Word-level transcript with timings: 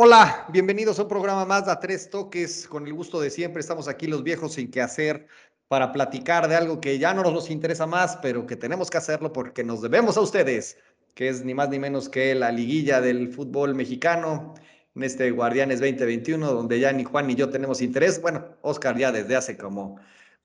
Hola, 0.00 0.46
bienvenidos 0.52 1.00
a 1.00 1.02
un 1.02 1.08
programa 1.08 1.44
más 1.44 1.66
de 1.66 1.72
A 1.72 1.80
Tres 1.80 2.08
Toques. 2.08 2.68
Con 2.68 2.86
el 2.86 2.94
gusto 2.94 3.20
de 3.20 3.30
siempre, 3.30 3.58
estamos 3.58 3.88
aquí 3.88 4.06
los 4.06 4.22
viejos 4.22 4.52
sin 4.52 4.70
qué 4.70 4.80
hacer 4.80 5.26
para 5.66 5.90
platicar 5.92 6.46
de 6.46 6.54
algo 6.54 6.80
que 6.80 7.00
ya 7.00 7.12
no 7.14 7.24
nos 7.24 7.50
interesa 7.50 7.84
más, 7.84 8.16
pero 8.22 8.46
que 8.46 8.54
tenemos 8.54 8.90
que 8.90 8.98
hacerlo 8.98 9.32
porque 9.32 9.64
nos 9.64 9.82
debemos 9.82 10.16
a 10.16 10.20
ustedes, 10.20 10.78
que 11.14 11.28
es 11.28 11.44
ni 11.44 11.52
más 11.52 11.68
ni 11.70 11.80
menos 11.80 12.08
que 12.08 12.32
la 12.36 12.52
liguilla 12.52 13.00
del 13.00 13.32
fútbol 13.32 13.74
mexicano 13.74 14.54
en 14.94 15.02
este 15.02 15.32
Guardianes 15.32 15.80
2021, 15.80 16.46
donde 16.46 16.78
ya 16.78 16.92
ni 16.92 17.02
Juan 17.02 17.26
ni 17.26 17.34
yo 17.34 17.50
tenemos 17.50 17.82
interés. 17.82 18.22
Bueno, 18.22 18.44
Oscar 18.62 18.96
ya 18.96 19.10
desde 19.10 19.34
hace 19.34 19.56
como 19.56 19.98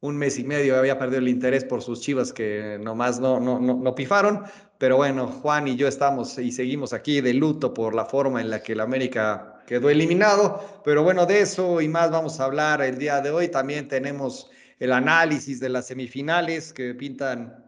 un 0.04 0.18
mes 0.18 0.38
y 0.38 0.44
medio 0.44 0.78
había 0.78 1.00
perdido 1.00 1.20
el 1.20 1.30
interés 1.30 1.64
por 1.64 1.82
sus 1.82 2.02
chivas 2.02 2.34
que 2.34 2.78
nomás 2.82 3.22
no, 3.22 3.40
no, 3.40 3.58
no, 3.58 3.76
no 3.76 3.96
pifaron, 3.96 4.44
pero 4.78 4.98
bueno, 4.98 5.28
Juan 5.28 5.66
y 5.70 5.78
yo 5.78 5.88
estamos 5.88 6.38
y 6.38 6.52
seguimos 6.52 6.92
aquí 6.92 7.22
de 7.22 7.34
luto 7.34 7.74
por 7.74 7.96
la 7.96 8.04
forma 8.04 8.42
en 8.42 8.50
la 8.50 8.62
que 8.62 8.74
el 8.74 8.82
América 8.82 9.53
quedó 9.66 9.90
eliminado, 9.90 10.82
pero 10.84 11.04
bueno, 11.04 11.26
de 11.26 11.42
eso 11.42 11.82
y 11.82 11.88
más 11.88 12.12
vamos 12.12 12.40
a 12.40 12.46
hablar 12.46 12.82
el 12.82 12.98
día 12.98 13.22
de 13.22 13.32
hoy. 13.32 13.48
También 13.48 13.88
tenemos 13.88 14.50
el 14.80 14.92
análisis 14.92 15.60
de 15.60 15.70
las 15.70 15.88
semifinales 15.88 16.74
que 16.74 16.94
pintan 16.94 17.64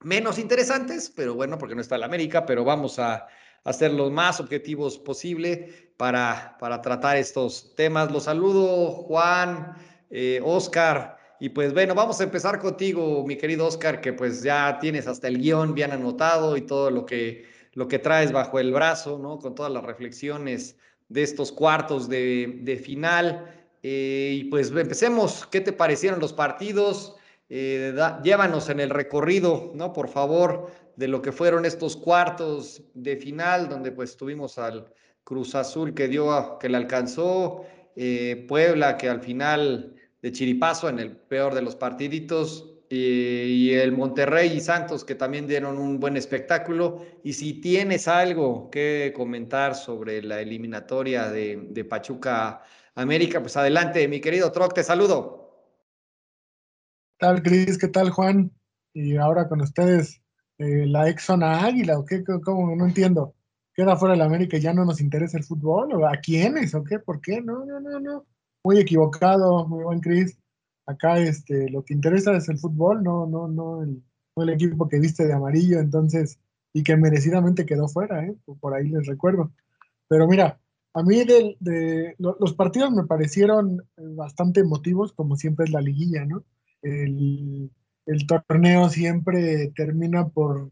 menos 0.00 0.38
interesantes, 0.38 1.12
pero 1.14 1.34
bueno, 1.34 1.58
porque 1.58 1.74
no 1.74 1.80
está 1.80 1.96
el 1.96 2.02
América, 2.02 2.46
pero 2.46 2.64
vamos 2.64 2.98
a 2.98 3.26
hacer 3.64 3.92
los 3.92 4.10
más 4.10 4.40
objetivos 4.40 4.98
posible 4.98 5.92
para, 5.96 6.56
para 6.58 6.80
tratar 6.80 7.16
estos 7.16 7.74
temas. 7.74 8.10
Los 8.10 8.24
saludo, 8.24 8.90
Juan, 8.90 9.74
eh, 10.10 10.40
Oscar. 10.44 11.18
Y 11.40 11.50
pues 11.50 11.72
bueno, 11.72 11.94
vamos 11.94 12.20
a 12.20 12.24
empezar 12.24 12.58
contigo, 12.58 13.24
mi 13.26 13.36
querido 13.36 13.66
Oscar, 13.66 14.00
que 14.00 14.12
pues 14.12 14.42
ya 14.42 14.78
tienes 14.80 15.06
hasta 15.06 15.28
el 15.28 15.38
guion 15.38 15.74
bien 15.74 15.92
anotado 15.92 16.56
y 16.56 16.62
todo 16.62 16.90
lo 16.90 17.06
que, 17.06 17.46
lo 17.74 17.86
que 17.86 17.98
traes 17.98 18.32
bajo 18.32 18.58
el 18.58 18.72
brazo, 18.72 19.18
¿no? 19.18 19.38
Con 19.38 19.54
todas 19.54 19.70
las 19.70 19.84
reflexiones 19.84 20.76
de 21.08 21.22
estos 21.22 21.52
cuartos 21.52 22.08
de, 22.08 22.60
de 22.62 22.76
final. 22.76 23.54
Eh, 23.82 24.40
y 24.40 24.44
pues 24.44 24.70
empecemos, 24.70 25.46
¿qué 25.46 25.60
te 25.60 25.72
parecieron 25.72 26.20
los 26.20 26.32
partidos? 26.32 27.16
Eh, 27.48 27.94
llévanos 28.22 28.68
en 28.68 28.80
el 28.80 28.90
recorrido, 28.90 29.72
¿no? 29.74 29.92
Por 29.92 30.08
favor, 30.08 30.70
de 30.96 31.08
lo 31.08 31.22
que 31.22 31.32
fueron 31.32 31.64
estos 31.64 31.96
cuartos 31.96 32.82
de 32.94 33.16
final, 33.16 33.68
donde 33.68 33.92
pues 33.92 34.16
tuvimos 34.16 34.58
al 34.58 34.92
Cruz 35.24 35.54
Azul 35.54 35.94
que 35.94 36.08
dio, 36.08 36.58
que 36.58 36.68
le 36.68 36.76
alcanzó, 36.76 37.64
eh, 37.96 38.44
Puebla 38.48 38.96
que 38.96 39.08
al 39.08 39.20
final 39.20 39.94
de 40.20 40.32
chiripazo 40.32 40.88
en 40.88 40.98
el 40.98 41.16
peor 41.16 41.54
de 41.54 41.62
los 41.62 41.76
partiditos 41.76 42.77
y, 42.88 43.68
y, 43.68 43.74
el 43.74 43.92
Monterrey 43.92 44.50
y 44.56 44.60
Santos 44.60 45.04
que 45.04 45.14
también 45.14 45.46
dieron 45.46 45.78
un 45.78 46.00
buen 46.00 46.16
espectáculo. 46.16 47.04
Y 47.22 47.34
si 47.34 47.60
tienes 47.60 48.08
algo 48.08 48.70
que 48.70 49.12
comentar 49.14 49.74
sobre 49.74 50.22
la 50.22 50.40
eliminatoria 50.40 51.30
de, 51.30 51.68
de 51.70 51.84
Pachuca 51.84 52.62
América, 52.94 53.40
pues 53.40 53.56
adelante, 53.56 54.08
mi 54.08 54.20
querido 54.20 54.50
Troc, 54.52 54.74
te 54.74 54.82
saludo. 54.82 55.66
¿Qué 57.18 57.26
tal, 57.26 57.42
Cris? 57.42 57.78
¿Qué 57.78 57.88
tal, 57.88 58.10
Juan? 58.10 58.50
Y 58.94 59.16
ahora 59.16 59.48
con 59.48 59.60
ustedes, 59.60 60.22
eh, 60.58 60.86
la 60.86 61.08
ex 61.08 61.24
zona 61.24 61.64
águila, 61.64 61.98
¿o 61.98 62.04
qué? 62.04 62.22
¿Cómo? 62.24 62.74
No 62.74 62.86
entiendo. 62.86 63.34
¿Queda 63.74 63.96
fuera 63.96 64.14
de 64.14 64.18
la 64.18 64.24
América 64.24 64.56
y 64.56 64.60
ya 64.60 64.72
no 64.72 64.84
nos 64.84 65.00
interesa 65.00 65.38
el 65.38 65.44
fútbol? 65.44 65.92
¿O 65.94 66.06
¿A 66.06 66.16
quiénes? 66.16 66.74
¿O 66.74 66.82
qué? 66.82 66.98
¿Por 66.98 67.20
qué? 67.20 67.40
No, 67.40 67.64
no, 67.64 67.80
no, 67.80 68.00
no 68.00 68.26
muy 68.64 68.78
equivocado, 68.78 69.66
muy 69.66 69.84
buen 69.84 70.00
Chris. 70.00 70.38
Acá 70.88 71.18
este, 71.18 71.68
lo 71.70 71.84
que 71.84 71.92
interesa 71.92 72.34
es 72.34 72.48
el 72.48 72.58
fútbol, 72.58 73.02
no, 73.02 73.26
no, 73.26 73.46
no 73.46 73.82
el, 73.82 74.02
no 74.34 74.42
el 74.42 74.48
equipo 74.48 74.88
que 74.88 74.98
viste 74.98 75.26
de 75.26 75.34
amarillo, 75.34 75.80
entonces, 75.80 76.40
y 76.72 76.82
que 76.82 76.96
merecidamente 76.96 77.66
quedó 77.66 77.88
fuera, 77.88 78.24
¿eh? 78.24 78.34
por 78.58 78.72
ahí 78.72 78.88
les 78.88 79.06
recuerdo. 79.06 79.52
Pero 80.08 80.26
mira, 80.26 80.58
a 80.94 81.02
mí 81.02 81.24
de, 81.24 81.56
de, 81.60 82.16
los 82.18 82.54
partidos 82.54 82.90
me 82.92 83.04
parecieron 83.04 83.82
bastante 83.98 84.60
emotivos, 84.60 85.12
como 85.12 85.36
siempre 85.36 85.66
es 85.66 85.72
la 85.72 85.82
liguilla, 85.82 86.24
¿no? 86.24 86.42
El, 86.80 87.70
el 88.06 88.26
torneo 88.26 88.88
siempre 88.88 89.70
termina 89.76 90.28
por 90.28 90.70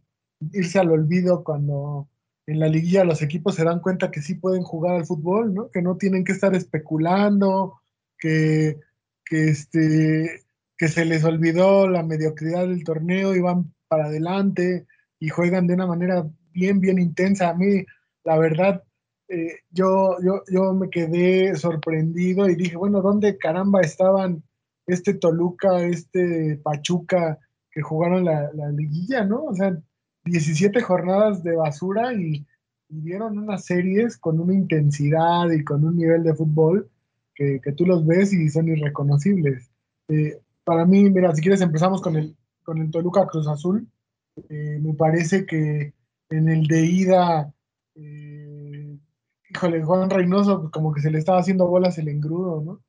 irse 0.53 0.79
al 0.79 0.93
olvido 0.93 1.45
cuando 1.45 2.09
en 2.47 2.59
la 2.59 2.69
liguilla 2.69 3.05
los 3.05 3.21
equipos 3.21 3.55
se 3.55 3.65
dan 3.65 3.81
cuenta 3.81 4.11
que 4.11 4.23
sí 4.23 4.37
pueden 4.37 4.63
jugar 4.63 4.97
al 4.97 5.05
fútbol, 5.05 5.53
¿no? 5.53 5.71
Que 5.71 5.83
no 5.83 5.99
tienen 5.99 6.25
que 6.25 6.33
estar 6.33 6.55
especulando, 6.55 7.83
que, 8.19 8.81
que, 9.27 9.49
este, 9.49 10.45
que 10.79 10.89
se 10.89 11.05
les 11.05 11.25
olvidó 11.25 11.89
la 11.89 12.03
mediocridad 12.03 12.67
del 12.67 12.85
torneo 12.85 13.35
y 13.35 13.41
van 13.41 13.75
para 13.89 14.07
adelante 14.07 14.87
y 15.19 15.29
juegan 15.29 15.67
de 15.67 15.75
una 15.75 15.87
manera 15.87 16.27
bien, 16.53 16.81
bien 16.81 16.99
intensa. 16.99 17.51
A 17.51 17.55
mí, 17.55 17.85
la 18.25 18.39
verdad, 18.39 18.83
eh, 19.29 19.61
yo, 19.71 20.17
yo, 20.23 20.43
yo 20.49 20.73
me 20.73 20.89
quedé 20.89 21.57
sorprendido 21.57 22.49
y 22.49 22.55
dije, 22.55 22.77
bueno, 22.77 23.03
¿dónde 23.03 23.37
caramba 23.39 23.81
estaban 23.81 24.43
este 24.87 25.15
Toluca, 25.15 25.83
este 25.83 26.61
Pachuca 26.63 27.39
que 27.71 27.83
jugaron 27.83 28.25
la, 28.25 28.51
la 28.55 28.71
liguilla, 28.71 29.25
¿no? 29.25 29.45
O 29.45 29.55
sea, 29.55 29.77
17 30.25 30.81
jornadas 30.81 31.43
de 31.43 31.57
basura 31.57 32.15
y, 32.15 32.47
y, 32.89 33.01
dieron 33.01 33.39
unas 33.39 33.65
series 33.65 34.17
con 34.17 34.41
una 34.41 34.55
intensidad 34.55 35.51
y 35.51 35.65
con 35.65 35.85
un 35.85 35.97
nivel 35.97 36.23
de 36.23 36.35
fútbol 36.35 36.91
que, 37.37 37.61
que 37.63 37.73
tú 37.73 37.87
los 37.87 38.05
ves 38.05 38.33
y 38.33 38.49
son 38.49 38.69
irreconocibles. 38.69 39.71
Eh, 40.09 40.41
para 40.65 40.85
mí, 40.85 41.09
mira, 41.11 41.35
si 41.35 41.43
quieres 41.43 41.61
empezamos 41.61 42.03
con 42.03 42.17
el, 42.17 42.37
con 42.65 42.79
el 42.79 42.91
Toluca 42.91 43.27
Cruz 43.27 43.47
Azul. 43.47 43.87
Eh, 44.49 44.79
me 44.83 44.95
parece 44.95 45.47
que 45.47 45.93
en 46.31 46.49
el 46.49 46.67
de 46.67 46.85
ida, 46.85 47.55
eh, 47.95 48.99
híjole, 49.51 49.85
Juan 49.85 50.11
Reynoso 50.11 50.63
pues, 50.63 50.73
como 50.73 50.93
que 50.93 51.01
se 51.01 51.11
le 51.11 51.19
estaba 51.19 51.39
haciendo 51.39 51.69
bolas 51.69 51.99
el 51.99 52.09
engrudo, 52.09 52.63
¿no? 52.63 52.83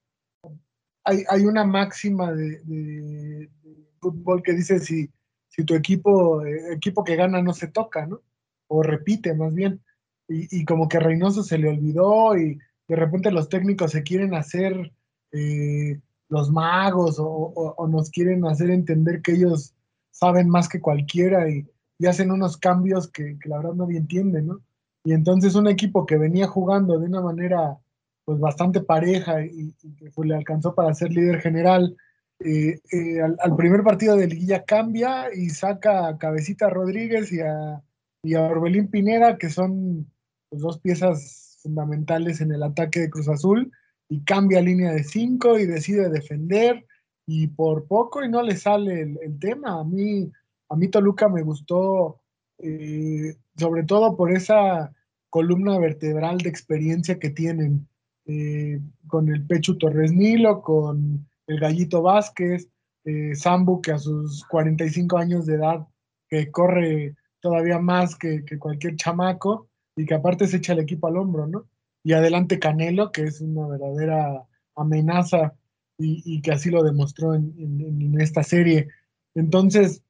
Hay, 1.03 1.23
hay 1.29 1.45
una 1.45 1.63
máxima 1.63 2.33
de, 2.33 2.61
de, 2.63 3.49
de 3.63 3.87
fútbol 3.99 4.41
que 4.41 4.53
dice 4.53 4.79
si 4.79 5.09
si 5.57 5.65
tu 5.65 5.73
equipo, 5.73 6.45
eh, 6.45 6.73
equipo 6.73 7.03
que 7.03 7.15
gana 7.15 7.41
no 7.41 7.51
se 7.51 7.67
toca, 7.67 8.05
¿no? 8.05 8.21
O 8.67 8.83
repite 8.83 9.33
más 9.33 9.55
bien. 9.55 9.81
Y, 10.27 10.59
y, 10.59 10.65
como 10.65 10.87
que 10.87 10.99
Reynoso 10.99 11.41
se 11.41 11.57
le 11.57 11.69
olvidó 11.69 12.37
y 12.37 12.59
de 12.87 12.95
repente 12.95 13.31
los 13.31 13.49
técnicos 13.49 13.91
se 13.91 14.03
quieren 14.03 14.33
hacer 14.33 14.91
eh, 15.31 15.99
los 16.29 16.51
magos 16.51 17.17
o, 17.19 17.87
nos 17.89 18.09
quieren 18.09 18.45
hacer 18.45 18.69
entender 18.69 19.21
que 19.21 19.33
ellos 19.33 19.73
saben 20.11 20.49
más 20.49 20.67
que 20.67 20.81
cualquiera 20.81 21.49
y, 21.49 21.65
y 21.99 22.05
hacen 22.07 22.31
unos 22.31 22.57
cambios 22.57 23.09
que, 23.09 23.37
la 23.45 23.57
verdad 23.57 23.73
nadie 23.73 23.97
entiende, 23.97 24.41
¿no? 24.41 24.61
Y 25.03 25.13
entonces 25.13 25.55
un 25.55 25.67
equipo 25.67 26.05
que 26.05 26.17
venía 26.17 26.47
jugando 26.47 26.99
de 26.99 27.05
una 27.05 27.21
manera 27.21 27.77
pues 28.25 28.39
bastante 28.39 28.81
pareja 28.81 29.45
y, 29.45 29.71
que 29.97 30.11
pues, 30.11 30.27
le 30.27 30.35
alcanzó 30.35 30.75
para 30.75 30.93
ser 30.93 31.11
líder 31.11 31.39
general, 31.39 31.95
eh, 32.39 32.81
eh, 32.91 33.21
al, 33.21 33.37
al, 33.39 33.55
primer 33.55 33.83
partido 33.83 34.17
de 34.17 34.27
liguilla 34.27 34.65
cambia 34.65 35.33
y 35.33 35.49
saca 35.49 36.07
a 36.07 36.17
Cabecita 36.17 36.69
Rodríguez 36.69 37.31
y 37.31 37.39
a, 37.39 37.81
y 38.21 38.35
a 38.35 38.43
Orbelín 38.43 38.89
Pineda, 38.89 39.37
que 39.37 39.49
son 39.49 40.11
pues, 40.49 40.61
dos 40.61 40.79
piezas 40.79 41.46
fundamentales 41.67 42.39
en 42.41 42.51
el 42.53 42.63
ataque 42.63 43.01
de 43.01 43.09
Cruz 43.09 43.27
Azul, 43.27 43.71
y 44.09 44.23
cambia 44.23 44.61
línea 44.61 44.93
de 44.93 45.03
cinco 45.03 45.59
y 45.59 45.65
decide 45.65 46.09
defender, 46.09 46.85
y 47.25 47.47
por 47.47 47.87
poco 47.87 48.23
y 48.23 48.29
no 48.29 48.41
le 48.41 48.55
sale 48.55 49.01
el, 49.01 49.39
tema. 49.39 49.81
A 49.81 49.83
mí, 49.83 50.31
a 50.69 50.75
mí 50.77 50.87
Toluca 50.87 51.27
me 51.27 51.43
gustó, 51.43 52.21
eh, 52.59 53.35
sobre 53.57 53.83
todo 53.83 54.15
por 54.15 54.31
esa 54.31 54.93
columna 55.29 55.77
vertebral 55.77 56.37
de 56.37 56.49
experiencia 56.49 57.19
que 57.19 57.29
tienen, 57.29 57.87
eh, 58.25 58.79
con 59.07 59.27
el 59.27 59.45
Pecho 59.45 59.77
Torres 59.77 60.13
Nilo, 60.13 60.61
con 60.61 61.27
el 61.47 61.59
Gallito 61.59 62.01
Vázquez, 62.01 62.69
eh, 63.03 63.35
Sambu, 63.35 63.81
que 63.81 63.91
a 63.91 63.99
sus 63.99 64.45
45 64.45 65.17
años 65.17 65.45
de 65.45 65.55
edad, 65.55 65.85
que 66.29 66.49
corre 66.49 67.15
todavía 67.41 67.79
más 67.79 68.15
que, 68.15 68.43
cualquier 68.57 68.95
chamaco 68.95 69.69
y 69.97 70.05
que 70.05 70.13
aparte 70.13 70.47
se 70.47 70.57
echa 70.57 70.71
el 70.71 70.79
equipo 70.79 71.07
al 71.07 71.17
hombro, 71.17 71.47
¿no? 71.47 71.67
Y 72.03 72.13
adelante 72.13 72.59
Canelo, 72.59 73.11
que 73.11 73.23
es 73.23 73.41
una 73.41 73.67
verdadera 73.67 74.47
amenaza 74.75 75.55
y, 75.97 76.41
que 76.41 76.51
así 76.51 76.69
lo 76.69 76.83
demostró 76.83 77.33
en, 77.33 78.15
esta 78.21 78.43
serie. 78.43 78.87
Entonces, 79.35 80.03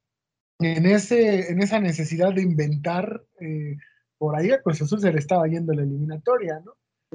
en, 0.59 0.85
ese, 0.85 1.49
en 1.49 1.63
esa 1.63 1.79
necesidad 1.79 2.33
de 2.33 2.43
inventar, 2.43 3.23
eh, 3.39 3.77
por 4.19 4.35
ahí 4.35 4.51
a 4.51 4.59
se 4.73 5.11
le 5.11 5.17
estaba 5.17 5.47
yendo 5.47 5.73
la 5.73 5.83
eliminatoria, 5.83 6.61
¿no? 6.63 6.73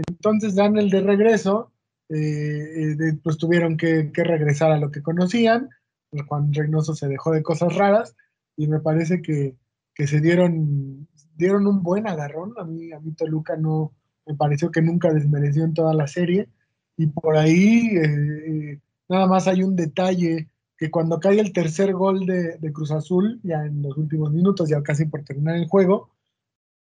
Entonces 0.09 0.55
dan 0.55 0.77
el 0.79 0.91
de 0.91 1.03
regreso 1.03 1.73
eh, 2.15 2.93
eh, 2.93 3.19
pues 3.23 3.39
tuvieron 3.39 3.77
que, 3.77 4.11
regresar 4.15 4.71
a 4.71 4.79
lo 4.79 4.91
que 4.91 5.03
conocían. 5.03 5.71
Juan 6.29 6.53
Reynoso 6.53 6.95
se 6.95 7.09
dejó 7.09 7.33
de 7.33 7.43
cosas 7.43 7.75
raras 7.75 8.17
y 8.57 8.67
me 8.67 8.81
parece 8.81 9.23
que, 9.23 9.57
se 9.95 10.21
dieron, 10.21 11.09
dieron 11.37 11.67
un 11.67 11.83
buen 11.83 12.07
agarrón. 12.07 12.55
A 12.59 12.65
mí, 12.65 12.93
a 12.93 13.01
mí 13.01 13.13
Toluca 13.13 13.57
no 13.57 13.93
me 14.27 14.35
pareció 14.35 14.71
que 14.71 14.83
nunca 14.83 15.13
desmereció 15.13 15.65
en 15.65 15.75
toda 15.75 15.95
la 15.95 16.07
serie. 16.07 16.49
Y 16.97 17.07
por 17.07 17.37
ahí 17.37 17.89
eh, 17.97 18.81
nada 19.09 19.27
más 19.27 19.49
hay 19.49 19.63
un 19.63 19.77
detalle 19.77 20.49
que 20.77 20.91
cuando 20.91 21.21
cae 21.21 21.41
el 21.41 21.53
tercer 21.53 21.93
gol 21.93 22.27
de, 22.27 22.59
de, 22.59 22.73
Cruz 22.73 22.91
Azul, 22.91 23.41
ya 23.45 23.65
en 23.65 23.83
los 23.83 23.97
últimos 23.97 24.33
minutos, 24.33 24.69
ya 24.69 24.83
casi 24.83 25.05
por 25.05 25.23
terminar 25.25 25.57
el 25.57 25.69
juego, 25.69 26.11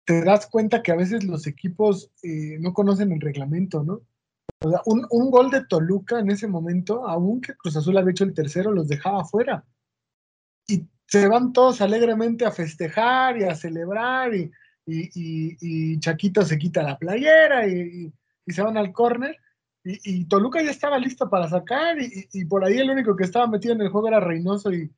te 0.05 0.25
das 0.25 0.47
cuenta 0.47 0.83
que 0.83 0.93
a 0.93 0.97
veces 0.97 1.25
los 1.25 1.47
equipos 1.47 2.11
eh, 2.23 2.59
no 2.61 2.73
conocen 2.73 3.13
el 3.13 3.21
reglamento, 3.21 3.83
¿no? 3.83 4.01
O 4.63 4.71
sea, 4.71 4.81
un, 4.87 5.07
un, 5.11 5.31
gol 5.31 5.51
de 5.51 5.65
Toluca 5.65 6.19
en 6.21 6.31
ese 6.31 6.47
momento, 6.47 7.07
aunque 7.09 7.55
Cruz 7.55 7.77
Azul 7.77 7.97
había 7.97 8.11
hecho 8.11 8.25
el 8.25 8.35
tercero, 8.35 8.73
los 8.73 8.89
dejaba 8.89 9.23
afuera. 9.23 9.65
Y 10.67 10.87
se 11.11 11.27
van 11.27 11.53
todos 11.53 11.81
alegremente 11.81 12.45
a 12.45 12.53
festejar 12.53 13.37
y 13.37 13.43
a 13.43 13.57
celebrar 13.57 14.33
y, 14.33 14.51
y, 14.87 15.11
y, 15.61 15.99
Chaquito 15.99 16.43
se 16.43 16.57
quita 16.57 16.85
la 16.85 16.99
playera 16.99 17.67
y, 17.67 18.13
se 18.47 18.63
van 18.63 18.77
al 18.77 18.93
córner 18.93 19.37
y, 19.85 20.25
Toluca 20.27 20.63
ya 20.63 20.71
estaba 20.71 20.99
listo 20.99 21.29
para 21.29 21.49
sacar 21.49 21.97
y, 22.01 22.45
por 22.45 22.65
ahí 22.65 22.79
el 22.79 22.91
único 22.91 23.17
que 23.17 23.25
estaba 23.25 23.49
metido 23.49 23.75
en 23.75 23.81
el 23.81 23.89
juego 23.89 24.07
era 24.07 24.21
Reynoso 24.21 24.73
y, 24.73 24.91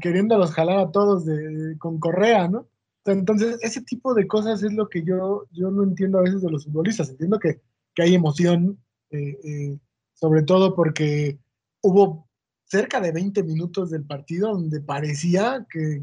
queriéndolos 0.00 0.52
jalar 0.52 0.78
a 0.78 0.90
todos 0.90 1.24
de, 1.24 1.76
con 1.78 1.98
correa, 2.00 2.48
¿no? 2.48 2.68
Entonces, 3.06 3.58
ese 3.62 3.82
tipo 3.82 4.14
de 4.14 4.26
cosas 4.26 4.62
es 4.62 4.72
lo 4.72 4.88
que 4.88 5.04
yo, 5.04 5.46
yo 5.52 5.70
no 5.70 5.84
entiendo 5.84 6.18
a 6.18 6.22
veces 6.22 6.40
de 6.42 6.50
los 6.50 6.64
futbolistas. 6.64 7.10
Entiendo 7.10 7.38
que, 7.38 7.60
que 7.94 8.02
hay 8.02 8.14
emoción, 8.14 8.78
eh, 9.10 9.38
eh, 9.44 9.78
sobre 10.14 10.42
todo 10.42 10.74
porque 10.74 11.38
hubo 11.82 12.23
cerca 12.74 13.00
de 13.00 13.12
20 13.12 13.44
minutos 13.44 13.90
del 13.90 14.02
partido 14.02 14.50
donde 14.50 14.80
parecía 14.80 15.64
que, 15.70 16.02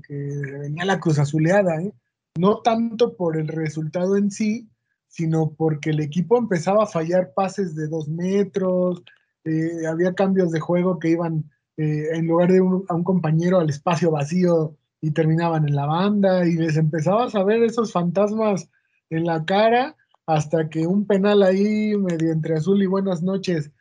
venía 0.61 0.85
la 0.85 1.01
cruz 1.01 1.19
azuleada, 1.19 1.81
¿eh? 1.81 1.91
no 2.39 2.61
tanto 2.61 3.17
por 3.17 3.35
el 3.35 3.49
resultado 3.49 4.15
en 4.15 4.31
sí, 4.31 4.69
sino 5.09 5.51
porque 5.51 5.89
el 5.89 5.99
equipo 5.99 6.37
empezaba 6.37 6.83
a 6.83 6.87
fallar 6.87 7.33
pases 7.33 7.75
de 7.75 7.89
dos 7.89 8.07
metros, 8.07 9.03
eh, 9.43 9.85
había 9.85 10.13
cambios 10.13 10.53
de 10.53 10.61
juego 10.61 10.97
que 10.97 11.09
iban 11.09 11.43
eh, 11.75 12.07
en 12.13 12.27
lugar 12.27 12.49
de 12.53 12.59
a 12.59 12.95
un 12.95 13.03
compañero 13.03 13.59
al 13.59 13.69
espacio 13.69 14.09
vacío 14.09 14.77
y 15.01 15.11
terminaban 15.11 15.67
en 15.67 15.75
la 15.75 15.87
banda 15.87 16.47
y 16.47 16.53
les 16.53 16.77
empezabas 16.77 17.35
a 17.35 17.43
ver 17.43 17.63
esos 17.63 17.91
fantasmas 17.91 18.69
en 19.09 19.25
la 19.25 19.43
cara 19.43 19.97
hasta 20.25 20.69
que 20.69 20.87
un 20.87 21.05
penal 21.05 21.43
ahí 21.43 21.97
medio 21.97 22.31
entre 22.31 22.55
azul 22.55 22.81
y 22.81 22.85
buenas 22.85 23.21
noches 23.21 23.71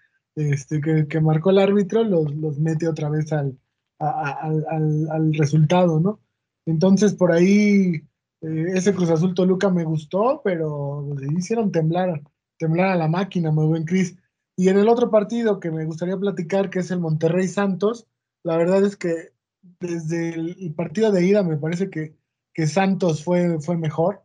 este, 0.40 0.80
que, 0.80 1.20
marcó 1.20 1.50
el 1.50 1.58
árbitro 1.58 2.04
los, 2.04 2.34
los 2.34 2.58
mete 2.58 2.88
otra 2.88 3.08
vez 3.08 3.32
al, 3.32 3.58
al, 3.98 5.34
resultado, 5.34 6.00
¿no? 6.00 6.20
Entonces 6.66 7.14
por 7.14 7.32
ahí 7.32 8.02
eh, 8.40 8.64
ese 8.74 8.94
Cruz 8.94 9.10
Azul 9.10 9.34
Toluca 9.34 9.70
me 9.70 9.84
gustó, 9.84 10.40
pero 10.42 11.06
le 11.18 11.38
hicieron 11.38 11.72
temblar, 11.72 12.22
temblar 12.58 12.88
a 12.88 12.96
la 12.96 13.08
máquina, 13.08 13.50
muy 13.50 13.66
buen 13.66 13.84
Cris. 13.84 14.16
Y 14.56 14.68
en 14.68 14.78
el 14.78 14.88
otro 14.88 15.10
partido 15.10 15.60
que 15.60 15.70
me 15.70 15.84
gustaría 15.84 16.16
platicar, 16.16 16.70
que 16.70 16.80
es 16.80 16.90
el 16.90 17.00
Monterrey 17.00 17.48
Santos, 17.48 18.06
la 18.42 18.56
verdad 18.56 18.84
es 18.84 18.96
que 18.96 19.32
desde 19.80 20.34
el, 20.34 20.74
partido 20.74 21.12
de 21.12 21.26
ida 21.26 21.42
me 21.42 21.56
parece 21.56 21.90
que, 21.90 22.14
que 22.52 22.66
Santos 22.66 23.24
fue, 23.24 23.60
fue 23.60 23.76
mejor. 23.76 24.22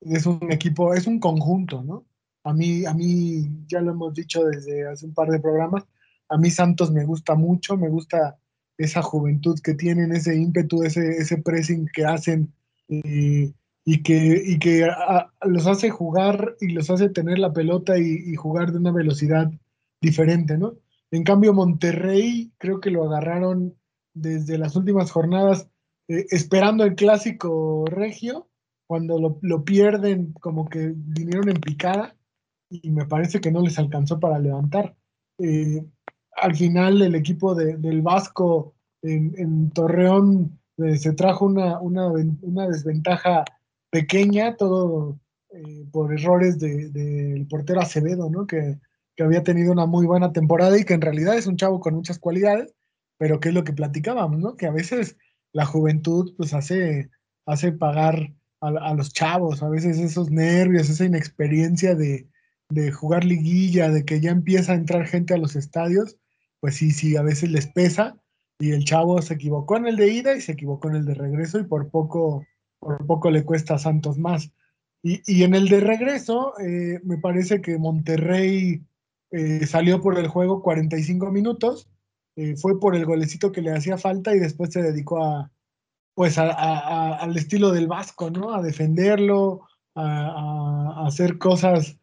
Es 0.00 0.26
un 0.26 0.50
equipo, 0.50 0.94
es 0.94 1.06
un 1.06 1.20
conjunto, 1.20 1.82
¿no? 1.82 2.04
A 2.44 2.52
mí, 2.52 2.84
a 2.84 2.94
mí, 2.94 3.48
ya 3.68 3.80
lo 3.80 3.92
hemos 3.92 4.14
dicho 4.14 4.44
desde 4.44 4.86
hace 4.86 5.06
un 5.06 5.14
par 5.14 5.28
de 5.28 5.40
programas, 5.40 5.84
a 6.28 6.36
mí 6.38 6.50
Santos 6.50 6.90
me 6.90 7.04
gusta 7.04 7.34
mucho, 7.34 7.76
me 7.76 7.88
gusta 7.88 8.38
esa 8.78 9.02
juventud 9.02 9.58
que 9.62 9.74
tienen, 9.74 10.12
ese 10.12 10.34
ímpetu, 10.34 10.82
ese, 10.82 11.10
ese 11.10 11.38
pressing 11.38 11.86
que 11.92 12.04
hacen 12.04 12.52
eh, 12.88 13.52
y 13.84 14.02
que, 14.02 14.42
y 14.44 14.58
que 14.58 14.88
los 15.42 15.66
hace 15.66 15.90
jugar 15.90 16.56
y 16.60 16.68
los 16.68 16.88
hace 16.90 17.08
tener 17.08 17.38
la 17.38 17.52
pelota 17.52 17.98
y, 17.98 18.34
jugar 18.34 18.72
de 18.72 18.78
una 18.78 18.92
velocidad 18.92 19.50
diferente, 20.00 20.56
¿no? 20.56 20.74
En 21.10 21.24
cambio, 21.24 21.52
Monterrey 21.52 22.52
creo 22.58 22.80
que 22.80 22.90
lo 22.90 23.04
agarraron 23.04 23.74
desde 24.14 24.58
las 24.58 24.76
últimas 24.76 25.10
jornadas 25.10 25.68
eh, 26.08 26.26
esperando 26.30 26.84
el 26.84 26.94
clásico 26.94 27.84
regio, 27.86 28.48
cuando 28.86 29.38
lo, 29.40 29.64
pierden 29.64 30.32
como 30.34 30.68
que 30.68 30.92
vinieron 30.94 31.48
en 31.48 31.60
picada 31.60 32.14
y 32.82 32.90
me 32.90 33.06
parece 33.06 33.40
que 33.40 33.50
no 33.50 33.60
les 33.60 33.78
alcanzó 33.78 34.18
para 34.18 34.38
levantar. 34.38 34.96
Eh, 35.38 35.84
al 36.36 36.56
final 36.56 37.02
el 37.02 37.14
equipo 37.14 37.54
del 37.54 38.02
Vasco 38.02 38.74
en 39.02 39.70
Torreón 39.70 40.58
eh, 40.78 40.96
se 40.98 41.12
trajo 41.12 41.44
una, 41.44 41.78
una, 41.80 42.68
desventaja 42.68 43.44
pequeña, 43.90 44.56
todo 44.56 45.18
eh, 45.50 45.84
por 45.90 46.12
errores 46.12 46.58
del 46.58 46.92
de, 46.92 47.46
portero 47.50 47.80
Acevedo, 47.80 48.30
¿no? 48.30 48.46
Que, 48.46 48.78
que, 49.14 49.22
había 49.22 49.42
tenido 49.42 49.72
una 49.72 49.86
muy 49.86 50.06
buena 50.06 50.32
temporada 50.32 50.78
y 50.78 50.84
que 50.84 50.94
en 50.94 51.02
realidad 51.02 51.36
es 51.36 51.46
un 51.46 51.56
chavo 51.56 51.80
con 51.80 51.94
muchas 51.94 52.18
cualidades, 52.18 52.74
pero 53.18 53.38
que 53.38 53.50
es 53.50 53.54
lo 53.54 53.64
que 53.64 53.74
platicábamos, 53.74 54.40
¿no? 54.40 54.56
Que 54.56 54.66
a 54.66 54.70
veces 54.70 55.18
la 55.52 55.66
juventud 55.66 56.34
pues 56.36 56.54
hace, 56.54 57.10
hace 57.44 57.72
pagar 57.72 58.32
a, 58.60 58.94
los 58.94 59.12
chavos, 59.12 59.62
a 59.62 59.68
veces 59.68 59.98
esos 59.98 60.30
nervios, 60.30 60.88
esa 60.88 61.04
inexperiencia 61.04 61.94
de, 61.96 62.28
de 62.74 62.90
jugar 62.92 63.24
liguilla, 63.24 63.90
de 63.90 64.04
que 64.04 64.20
ya 64.20 64.30
empieza 64.30 64.72
a 64.72 64.76
entrar 64.76 65.06
gente 65.06 65.34
a 65.34 65.38
los 65.38 65.56
estadios, 65.56 66.16
pues 66.60 66.76
sí, 66.76 66.90
sí, 66.90 67.16
a 67.16 67.22
veces 67.22 67.50
les 67.50 67.66
pesa 67.66 68.16
y 68.58 68.70
el 68.70 68.84
chavo 68.84 69.20
se 69.20 69.34
equivocó 69.34 69.76
en 69.76 69.86
el 69.86 69.96
de 69.96 70.12
ida 70.12 70.36
y 70.36 70.40
se 70.40 70.52
equivocó 70.52 70.88
en 70.88 70.96
el 70.96 71.04
de 71.04 71.14
regreso 71.14 71.58
y 71.58 71.64
por 71.64 71.90
poco, 71.90 72.46
por 72.78 73.04
poco 73.06 73.30
le 73.30 73.44
cuesta 73.44 73.74
a 73.74 73.78
Santos 73.78 74.18
más. 74.18 74.52
Y, 75.04 75.42
en 75.42 75.56
el 75.56 75.68
de 75.68 75.80
regreso, 75.80 76.54
eh, 76.60 77.00
me 77.02 77.18
parece 77.18 77.60
que 77.60 77.76
Monterrey 77.76 78.84
eh, 79.32 79.66
salió 79.66 80.00
por 80.00 80.16
el 80.16 80.28
juego 80.28 80.62
45 80.62 81.32
minutos, 81.32 81.88
eh, 82.36 82.54
fue 82.56 82.78
por 82.78 82.94
el 82.94 83.04
golecito 83.04 83.50
que 83.50 83.62
le 83.62 83.72
hacía 83.72 83.98
falta 83.98 84.32
y 84.32 84.38
después 84.38 84.70
se 84.72 84.80
dedicó 84.80 85.24
a, 85.24 85.50
pues 86.14 86.38
al 86.38 87.36
estilo 87.36 87.72
del 87.72 87.88
Vasco, 87.88 88.30
¿no? 88.30 88.54
A 88.54 88.62
defenderlo, 88.62 89.66
a, 89.96 91.04
hacer 91.06 91.38
cosas 91.38 91.98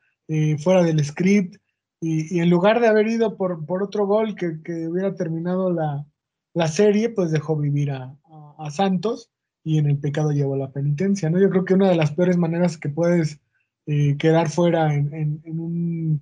fuera 0.60 0.84
del 0.84 1.04
script. 1.04 1.58
Y, 2.02 2.40
en 2.40 2.50
lugar 2.50 2.80
de 2.80 2.88
haber 2.88 3.08
ido 3.08 3.36
por, 3.36 3.66
por 3.66 3.84
otro 3.84 4.06
gol 4.06 4.36
que, 4.36 4.62
que 4.64 4.88
hubiera 4.88 5.16
terminado 5.16 5.72
la, 5.72 6.06
la 6.54 6.68
serie 6.68 7.10
pues 7.10 7.32
dejó 7.32 7.56
vivir 7.56 7.92
a, 7.92 8.16
Santos 8.72 9.32
y 9.64 9.78
en 9.78 9.86
el 9.86 9.98
pecado 9.98 10.32
llevó 10.32 10.58
la 10.58 10.74
penitencia, 10.74 11.30
¿no? 11.30 11.40
Yo 11.40 11.50
creo 11.50 11.64
que 11.64 11.76
una 11.76 11.88
de 11.88 11.96
las 11.96 12.12
peores 12.12 12.36
maneras 12.36 12.78
que 12.78 12.90
puedes 12.90 13.40
eh, 13.86 14.18
quedar 14.18 14.50
fuera 14.50 14.94
en, 14.94 15.42
un, 15.46 16.22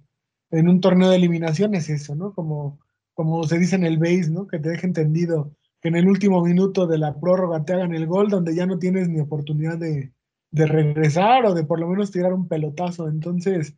en, 0.51 0.69
un, 0.69 0.79
torneo 0.79 1.09
de 1.09 1.15
eliminación 1.15 1.73
es 1.73 1.89
eso, 1.89 2.13
¿no? 2.13 2.33
Como, 2.33 2.79
como 3.15 3.43
se 3.45 3.57
dice 3.57 3.75
en 3.75 3.85
el 3.85 3.97
base, 3.97 4.29
¿no? 4.29 4.45
Que 4.45 4.59
te 4.59 4.69
deje 4.69 4.85
entendido 4.85 5.51
que 5.81 5.87
en 5.87 5.95
el 5.95 6.07
último 6.07 6.43
minuto 6.43 6.85
de 6.85 6.99
la 6.99 7.19
prórroga 7.19 7.65
te 7.65 7.73
hagan 7.73 7.95
el 7.95 8.05
gol 8.05 8.29
donde 8.29 8.53
ya 8.53 8.67
no 8.67 8.77
tienes 8.77 9.09
ni 9.09 9.19
oportunidad 9.19 9.79
de, 9.79 10.13
de 10.51 10.65
regresar 10.67 11.43
o 11.47 11.55
de 11.55 11.63
por 11.63 11.79
lo 11.79 11.87
menos 11.87 12.11
tirar 12.11 12.33
un 12.33 12.47
pelotazo. 12.47 13.07
Entonces, 13.07 13.75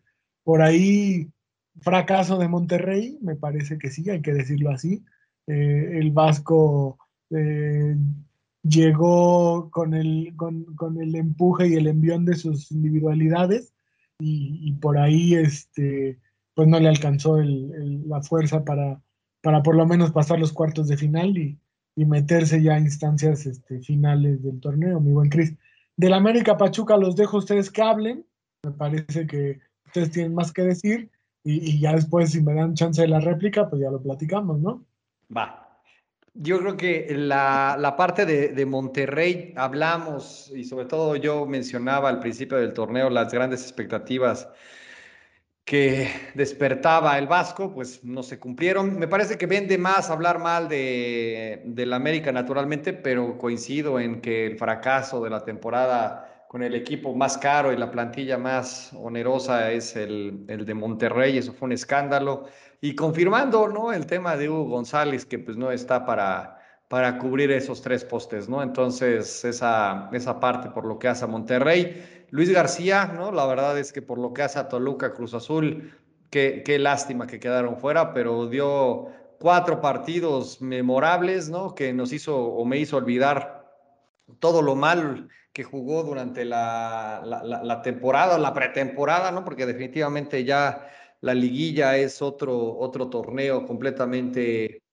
por 0.50 0.64
ahí, 0.64 1.30
fracaso 1.80 2.40
de 2.40 2.48
Monterrey, 2.48 3.20
me 3.22 3.36
parece 3.36 3.78
que 3.78 3.92
sí, 3.92 4.10
hay 4.10 4.24
que 4.24 4.34
decirlo 4.34 4.72
así 4.72 5.06
eh, 5.46 6.00
el 6.00 6.10
Vasco 6.10 6.98
eh, 7.30 7.96
llegó 8.64 9.70
con 9.70 9.94
el, 9.94 10.34
con, 10.36 10.66
el 11.00 11.14
empuje 11.14 11.68
y 11.68 11.76
el 11.76 11.86
envión 11.86 12.26
de 12.26 12.34
sus 12.34 12.72
individualidades 12.72 13.76
y, 14.18 14.72
por 14.82 14.98
ahí 14.98 15.36
este, 15.36 16.18
pues 16.56 16.68
no 16.68 16.80
le 16.80 16.90
alcanzó 16.90 17.38
la 17.38 18.24
fuerza 18.24 18.66
para, 18.66 19.04
para 19.44 19.62
por 19.62 19.76
lo 19.76 19.86
menos 19.86 20.12
pasar 20.12 20.40
los 20.40 20.52
cuartos 20.52 20.88
de 20.88 20.98
final 20.98 21.38
y, 21.38 21.60
meterse 21.96 22.64
ya 22.64 22.74
a 22.74 22.80
instancias 22.80 23.46
este, 23.46 23.82
finales 23.82 24.42
del 24.42 24.60
torneo, 24.60 25.00
mi 25.00 25.12
buen 25.12 25.30
Cris. 25.30 25.54
Del 25.96 26.14
América 26.14 26.58
Pachuca 26.58 26.98
los 26.98 27.16
dejo 27.16 27.38
ustedes 27.38 27.70
que 27.70 27.84
hablen, 27.84 28.26
me 28.64 28.72
parece 28.72 29.28
que 29.28 29.60
ustedes 29.90 30.12
tienen 30.12 30.34
más 30.34 30.52
que 30.52 30.62
decir 30.64 31.10
y, 31.44 31.80
ya 31.80 31.94
después 31.94 32.32
si 32.32 32.42
me 32.42 32.54
dan 32.54 32.74
chance 32.76 33.02
de 33.02 33.08
la 33.08 33.20
réplica, 33.20 33.70
pues 33.70 33.82
ya 33.82 33.90
lo 33.90 34.02
platicamos, 34.02 34.60
¿no? 34.60 34.86
Va. 35.36 35.66
Yo 36.34 36.60
creo 36.60 36.78
que 36.78 37.08
la, 37.12 37.76
la 37.80 37.96
parte 37.96 38.26
de, 38.26 38.50
de, 38.50 38.66
Monterrey 38.66 39.54
hablamos 39.58 40.52
y 40.56 40.64
sobre 40.64 40.86
todo 40.86 41.16
yo 41.16 41.46
mencionaba 41.46 42.08
al 42.08 42.20
principio 42.20 42.58
del 42.58 42.74
torneo 42.74 43.10
las 43.10 43.34
grandes 43.34 43.64
expectativas 43.64 44.48
que 45.70 46.10
despertaba 46.34 47.16
el 47.20 47.28
Vasco, 47.28 47.72
pues 47.72 48.04
no 48.04 48.24
se 48.24 48.40
cumplieron. 48.40 48.98
Me 48.98 49.08
parece 49.08 49.38
que 49.38 49.46
vende 49.46 49.78
más 49.78 50.10
hablar 50.10 50.40
mal 50.40 50.68
de, 50.68 51.62
la 51.76 51.96
América 51.96 52.32
naturalmente, 52.32 52.92
pero 52.92 53.38
coincido 53.38 54.00
en 54.00 54.20
que 54.20 54.48
el 54.48 54.58
fracaso 54.58 55.24
de 55.24 55.30
la 55.30 55.44
temporada 55.44 56.29
con 56.50 56.64
el 56.64 56.74
equipo 56.74 57.14
más 57.14 57.38
caro 57.38 57.72
y 57.72 57.78
la 57.78 57.92
plantilla 57.92 58.40
más 58.40 58.92
onerosa 58.94 59.72
es 59.72 59.96
el, 59.96 60.46
el 60.48 60.66
de 60.66 60.74
Monterrey, 60.74 61.38
eso 61.38 61.54
fue 61.54 61.68
un 61.68 61.74
escándalo. 61.74 62.46
Y 62.82 62.96
confirmando, 62.96 63.68
¿no? 63.68 63.94
El 63.94 64.08
tema 64.08 64.36
de 64.36 64.50
Hugo 64.50 64.64
González, 64.64 65.28
que 65.28 65.38
pues 65.38 65.58
no 65.58 65.72
está 65.72 66.08
para, 66.08 66.58
para 66.88 67.20
cubrir 67.20 67.52
esos 67.52 67.84
tres 67.84 68.04
postes, 68.04 68.50
¿no? 68.50 68.64
Entonces, 68.64 69.46
esa, 69.46 70.10
esa 70.12 70.40
parte 70.40 70.72
por 70.72 70.88
lo 70.88 70.98
que 70.98 71.08
hace 71.08 71.26
a 71.26 71.28
Monterrey. 71.28 72.26
Luis 72.32 72.50
García, 72.50 73.14
¿no? 73.16 73.32
La 73.32 73.46
verdad 73.46 73.78
es 73.78 73.94
que 73.94 74.02
por 74.02 74.18
lo 74.18 74.34
que 74.34 74.42
hace 74.42 74.58
a 74.58 74.70
Toluca, 74.70 75.14
Cruz 75.14 75.36
Azul, 75.36 75.94
qué, 76.32 76.64
qué 76.66 76.80
lástima 76.80 77.28
que 77.28 77.40
quedaron 77.40 77.78
fuera, 77.78 78.12
pero 78.12 78.48
dio 78.48 79.10
cuatro 79.40 79.82
partidos 79.82 80.64
memorables, 80.64 81.48
¿no? 81.48 81.76
Que 81.76 81.94
nos 81.94 82.12
hizo 82.12 82.36
o 82.36 82.66
me 82.66 82.80
hizo 82.80 82.98
olvidar 82.98 83.70
todo 84.40 84.64
lo 84.64 84.76
mal 84.76 85.30
que 85.54 85.64
jugó 85.64 86.04
durante 86.04 86.46
la, 86.46 87.22
la, 87.26 87.64
la 87.64 87.82
temporada, 87.82 88.38
la 88.38 88.54
pretemporada, 88.54 89.32
¿no? 89.32 89.44
Porque 89.44 89.66
definitivamente 89.66 90.44
ya 90.44 90.90
la 91.22 91.34
liguilla 91.34 91.98
es 91.98 92.22
otro, 92.22 92.78
otro 92.78 93.10
torneo 93.10 93.66
completamente 93.66 94.84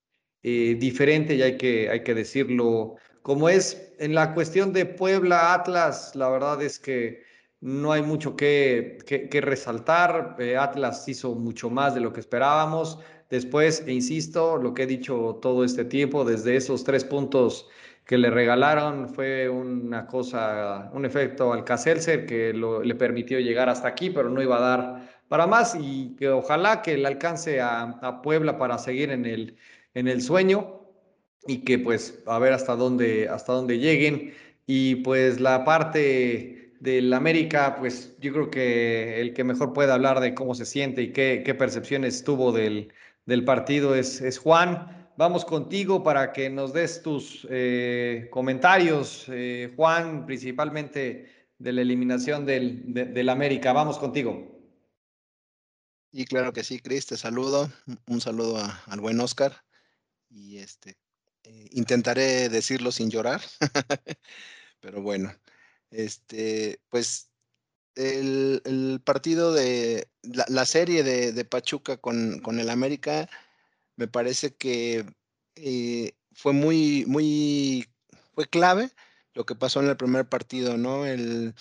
eh, 0.42 0.76
diferente 0.78 1.34
y 1.34 1.42
hay 1.42 1.56
que, 1.56 1.88
hay 1.90 2.02
que 2.02 2.14
decirlo 2.14 2.96
como 3.22 3.48
es. 3.48 3.94
En 3.98 4.14
la 4.14 4.34
cuestión 4.34 4.72
de 4.72 4.86
Puebla, 4.86 5.54
Atlas, 5.54 6.14
la 6.14 6.28
verdad 6.28 6.62
es 6.62 6.78
que 6.78 7.22
no 7.60 7.92
hay 7.92 8.02
mucho 8.02 8.36
que, 8.36 8.98
que, 9.06 9.40
resaltar. 9.40 10.36
Eh, 10.38 10.56
Atlas 10.56 11.08
hizo 11.08 11.34
mucho 11.34 11.70
más 11.70 11.94
de 11.94 12.00
lo 12.00 12.12
que 12.12 12.20
esperábamos. 12.20 12.98
Después, 13.30 13.82
e 13.86 13.92
insisto, 13.92 14.56
lo 14.56 14.74
que 14.74 14.84
he 14.84 14.86
dicho 14.86 15.38
todo 15.42 15.64
este 15.64 15.84
tiempo, 15.84 16.24
desde 16.24 16.56
esos 16.56 16.84
tres 16.84 17.04
puntos 17.04 17.68
que 18.06 18.18
le 18.18 18.30
regalaron, 18.30 19.08
fue 19.08 19.48
una 19.48 20.06
cosa, 20.06 20.90
un 20.94 21.04
efecto 21.04 21.52
al 21.52 21.64
que 21.64 22.52
lo, 22.54 22.82
le 22.82 22.94
permitió 22.94 23.40
llegar 23.40 23.68
hasta 23.68 23.88
aquí, 23.88 24.10
pero 24.10 24.30
no 24.30 24.40
iba 24.40 24.56
a 24.58 24.60
dar 24.60 25.10
para 25.28 25.46
más 25.48 25.76
y 25.78 26.14
que 26.16 26.28
ojalá 26.28 26.82
que 26.82 26.96
le 26.96 27.06
alcance 27.08 27.60
a, 27.60 27.82
a 27.82 28.22
Puebla 28.22 28.58
para 28.58 28.78
seguir 28.78 29.10
en 29.10 29.26
el, 29.26 29.56
en 29.94 30.06
el 30.08 30.22
sueño 30.22 30.82
y 31.48 31.58
que 31.64 31.78
pues 31.78 32.22
a 32.26 32.38
ver 32.38 32.52
hasta 32.52 32.76
dónde, 32.76 33.28
hasta 33.28 33.52
dónde 33.52 33.78
lleguen. 33.78 34.34
Y 34.66 34.96
pues 34.96 35.40
la 35.40 35.64
parte 35.64 36.74
del 36.80 37.12
América, 37.12 37.76
pues 37.78 38.16
yo 38.20 38.32
creo 38.32 38.50
que 38.50 39.20
el 39.20 39.34
que 39.34 39.44
mejor 39.44 39.72
puede 39.72 39.92
hablar 39.92 40.20
de 40.20 40.34
cómo 40.34 40.54
se 40.54 40.66
siente 40.66 41.02
y 41.02 41.12
qué, 41.12 41.42
qué 41.44 41.54
percepciones 41.54 42.24
tuvo 42.24 42.52
del, 42.52 42.92
del 43.26 43.44
partido 43.44 43.94
es, 43.94 44.20
es, 44.20 44.38
Juan. 44.38 44.95
Vamos 45.18 45.44
contigo 45.44 46.02
para 46.02 46.32
que 46.32 46.50
nos 46.50 46.72
des 46.74 47.02
tus 47.02 47.46
eh, 47.50 48.28
comentarios, 48.30 49.24
eh, 49.28 49.72
Juan, 49.74 50.26
principalmente 50.26 51.48
de 51.58 51.72
la 51.72 51.80
eliminación 51.80 52.44
del, 52.44 52.92
del 52.92 53.28
América. 53.30 53.72
Vamos 53.72 53.98
contigo. 53.98 54.56
Y 56.12 56.26
claro 56.26 56.52
que 56.52 56.64
sí, 56.64 56.80
Cris, 56.80 57.06
te 57.06 57.16
saludo. 57.16 57.70
Un 58.06 58.20
saludo 58.20 58.58
al 58.86 59.00
buen 59.00 59.18
Oscar 59.20 59.64
y 60.28 60.58
este, 60.58 60.98
eh, 61.44 61.68
intentaré 61.72 62.48
decirlo 62.48 62.92
sin 62.92 63.10
llorar, 63.10 63.40
pero 64.80 65.00
bueno, 65.00 65.34
este, 65.90 66.80
pues 66.90 67.30
el, 67.94 69.00
partido 69.04 69.54
de 69.54 70.08
la, 70.22 70.66
serie 70.66 71.02
de, 71.02 71.44
Pachuca 71.44 71.96
con, 71.96 72.40
con, 72.40 72.60
el 72.60 72.68
América 72.68 73.28
me 73.96 74.08
parece 74.08 74.54
que 74.54 75.06
eh, 75.56 76.12
fue 76.32 76.52
muy, 76.52 77.04
muy, 77.06 77.88
fue 78.34 78.46
clave 78.48 78.90
lo 79.34 79.46
que 79.46 79.54
pasó 79.54 79.80
en 79.80 79.88
el 79.88 79.96
primer 79.96 80.28
partido, 80.28 80.76
¿no? 80.76 81.06
El, 81.06 81.54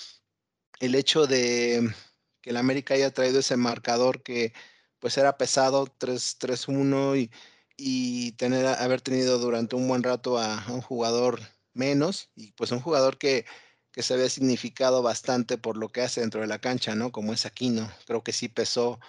el 0.80 0.96
hecho 0.96 1.28
de 1.28 1.94
que 2.42 2.52
el 2.52 2.58
América 2.58 2.94
haya 2.94 3.14
traído 3.14 3.40
ese 3.40 3.58
marcador 3.58 4.24
que 4.24 4.54
pues 5.00 5.18
era 5.18 5.38
pesado 5.38 5.88
3-1 5.88 7.18
y 7.18 7.32
y 7.78 8.34
tener, 8.34 8.66
haber 8.66 9.02
tenido 9.02 9.38
durante 9.40 9.76
un 9.76 9.88
buen 9.88 10.04
rato 10.04 10.40
a, 10.40 10.66
un 10.70 10.82
jugador 10.82 11.42
menos 11.74 12.30
y 12.36 12.52
pues 12.54 12.72
un 12.72 12.80
jugador 12.80 13.18
que, 13.18 13.46
que 13.92 14.04
se 14.04 14.14
había 14.14 14.30
significado 14.30 15.02
bastante 15.02 15.58
por 15.58 15.78
lo 15.78 15.90
que 15.90 16.02
hace 16.02 16.22
dentro 16.22 16.42
de 16.42 16.48
la 16.48 16.60
cancha, 16.60 16.96
¿no? 16.96 17.12
Como 17.12 17.34
es 17.34 17.46
Aquino, 17.46 17.92
creo 18.08 18.24
que 18.24 18.32
sí 18.34 18.48
pesó 18.48 19.00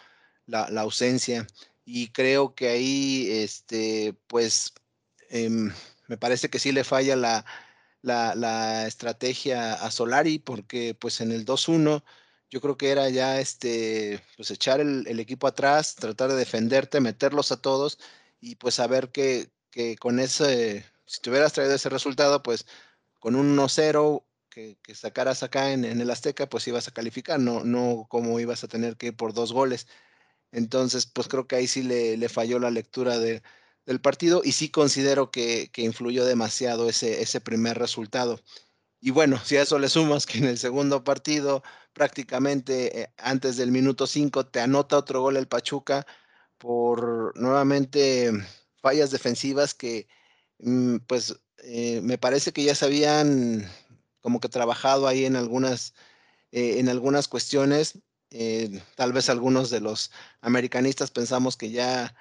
la, 0.47 0.65
ausencia 0.81 1.47
y 1.87 2.09
creo 2.13 2.55
que 2.55 2.69
ahí, 2.69 3.29
este, 3.31 4.15
pues, 4.27 4.75
em, 5.31 5.73
me 6.09 6.19
parece 6.19 6.51
que 6.51 6.59
sí 6.59 6.73
le 6.73 6.85
falla 6.85 7.17
la, 7.17 7.45
la, 8.03 8.87
estrategia 8.87 9.75
a 9.75 9.91
Solari 9.91 10.39
porque 10.39 10.95
pues 10.95 11.21
en 11.21 11.33
el 11.33 11.45
2-1 11.45 12.05
yo 12.51 12.61
creo 12.61 12.77
que 12.77 12.91
era 12.91 13.09
ya 13.11 13.41
este, 13.41 14.23
pues 14.37 14.51
echar 14.51 14.81
el, 14.81 15.21
equipo 15.21 15.47
atrás, 15.47 15.97
tratar 15.97 16.31
de 16.31 16.37
defenderte, 16.37 17.01
meterlos 17.01 17.53
a 17.53 17.61
todos 17.61 17.99
y 18.41 18.57
pues 18.57 18.75
saber 18.77 19.11
que, 19.11 19.51
que 19.71 19.97
con 19.97 20.21
ese, 20.21 20.85
si 21.07 21.21
te 21.21 21.31
hubieras 21.31 21.53
traído 21.53 21.75
ese 21.75 21.89
resultado, 21.89 22.43
pues 22.43 22.67
con 23.21 23.37
un 23.37 23.57
1-0 23.57 24.25
que, 24.51 24.79
que, 24.83 24.95
sacaras 24.95 25.43
acá 25.43 25.73
en, 25.73 25.85
en, 25.85 26.01
el 26.01 26.11
Azteca, 26.11 26.49
pues 26.49 26.67
ibas 26.69 26.89
a 26.89 26.93
calificar, 26.93 27.41
no, 27.41 27.65
no 27.65 28.07
como 28.09 28.41
ibas 28.41 28.65
a 28.65 28.69
tener 28.69 28.97
que 28.97 29.09
ir 29.09 29.17
por 29.17 29.35
dos 29.35 29.53
goles. 29.53 29.87
Entonces, 30.57 31.07
pues 31.07 31.29
creo 31.29 31.47
que 31.47 31.57
ahí 31.57 31.67
sí 31.67 31.83
le, 31.83 32.17
le 32.17 32.29
falló 32.31 32.59
la 32.59 32.71
lectura 32.71 33.19
de, 33.19 33.43
del 33.85 34.01
partido 34.01 34.41
y 34.43 34.53
sí 34.53 34.71
considero 34.71 35.31
que, 35.31 35.71
que, 35.71 35.83
influyó 35.83 36.25
demasiado 36.25 36.89
ese, 36.89 37.21
ese 37.23 37.43
primer 37.43 37.79
resultado. 37.79 38.41
Y 39.01 39.11
bueno, 39.11 39.39
si 39.45 39.59
a 39.59 39.63
eso 39.63 39.79
le 39.79 39.91
sumas 39.91 40.25
que 40.27 40.39
en 40.39 40.47
el 40.47 40.59
segundo 40.59 41.05
partido, 41.05 41.63
prácticamente 41.93 43.03
eh, 43.03 43.13
antes 43.19 43.59
del 43.59 43.71
minuto 43.71 44.07
5, 44.07 44.47
te 44.47 44.61
anota 44.61 44.97
otro 44.97 45.21
gol 45.21 45.37
el 45.37 45.47
Pachuca, 45.47 46.07
por 46.59 47.39
nuevamente 47.39 48.33
fallas 48.81 49.11
defensivas 49.11 49.75
que 49.75 50.09
mm, 50.61 50.99
pues 51.07 51.37
eh, 51.59 52.01
me 52.03 52.17
parece 52.19 52.53
que 52.53 52.65
ya 52.65 52.75
se 52.75 52.87
habían 52.87 53.69
como 54.23 54.41
que 54.41 54.49
trabajado 54.49 55.07
ahí 55.07 55.27
en 55.27 55.37
algunas, 55.37 55.95
eh, 56.53 56.79
en 56.81 56.89
algunas 56.89 57.29
cuestiones. 57.29 57.99
Eh, 58.31 58.83
tal 58.97 59.13
vez 59.13 59.29
algunos 59.29 59.71
de 59.71 59.81
los 59.81 60.11
americanistas 60.41 61.11
pensamos 61.11 61.57
que 61.57 61.71
ya 61.71 62.15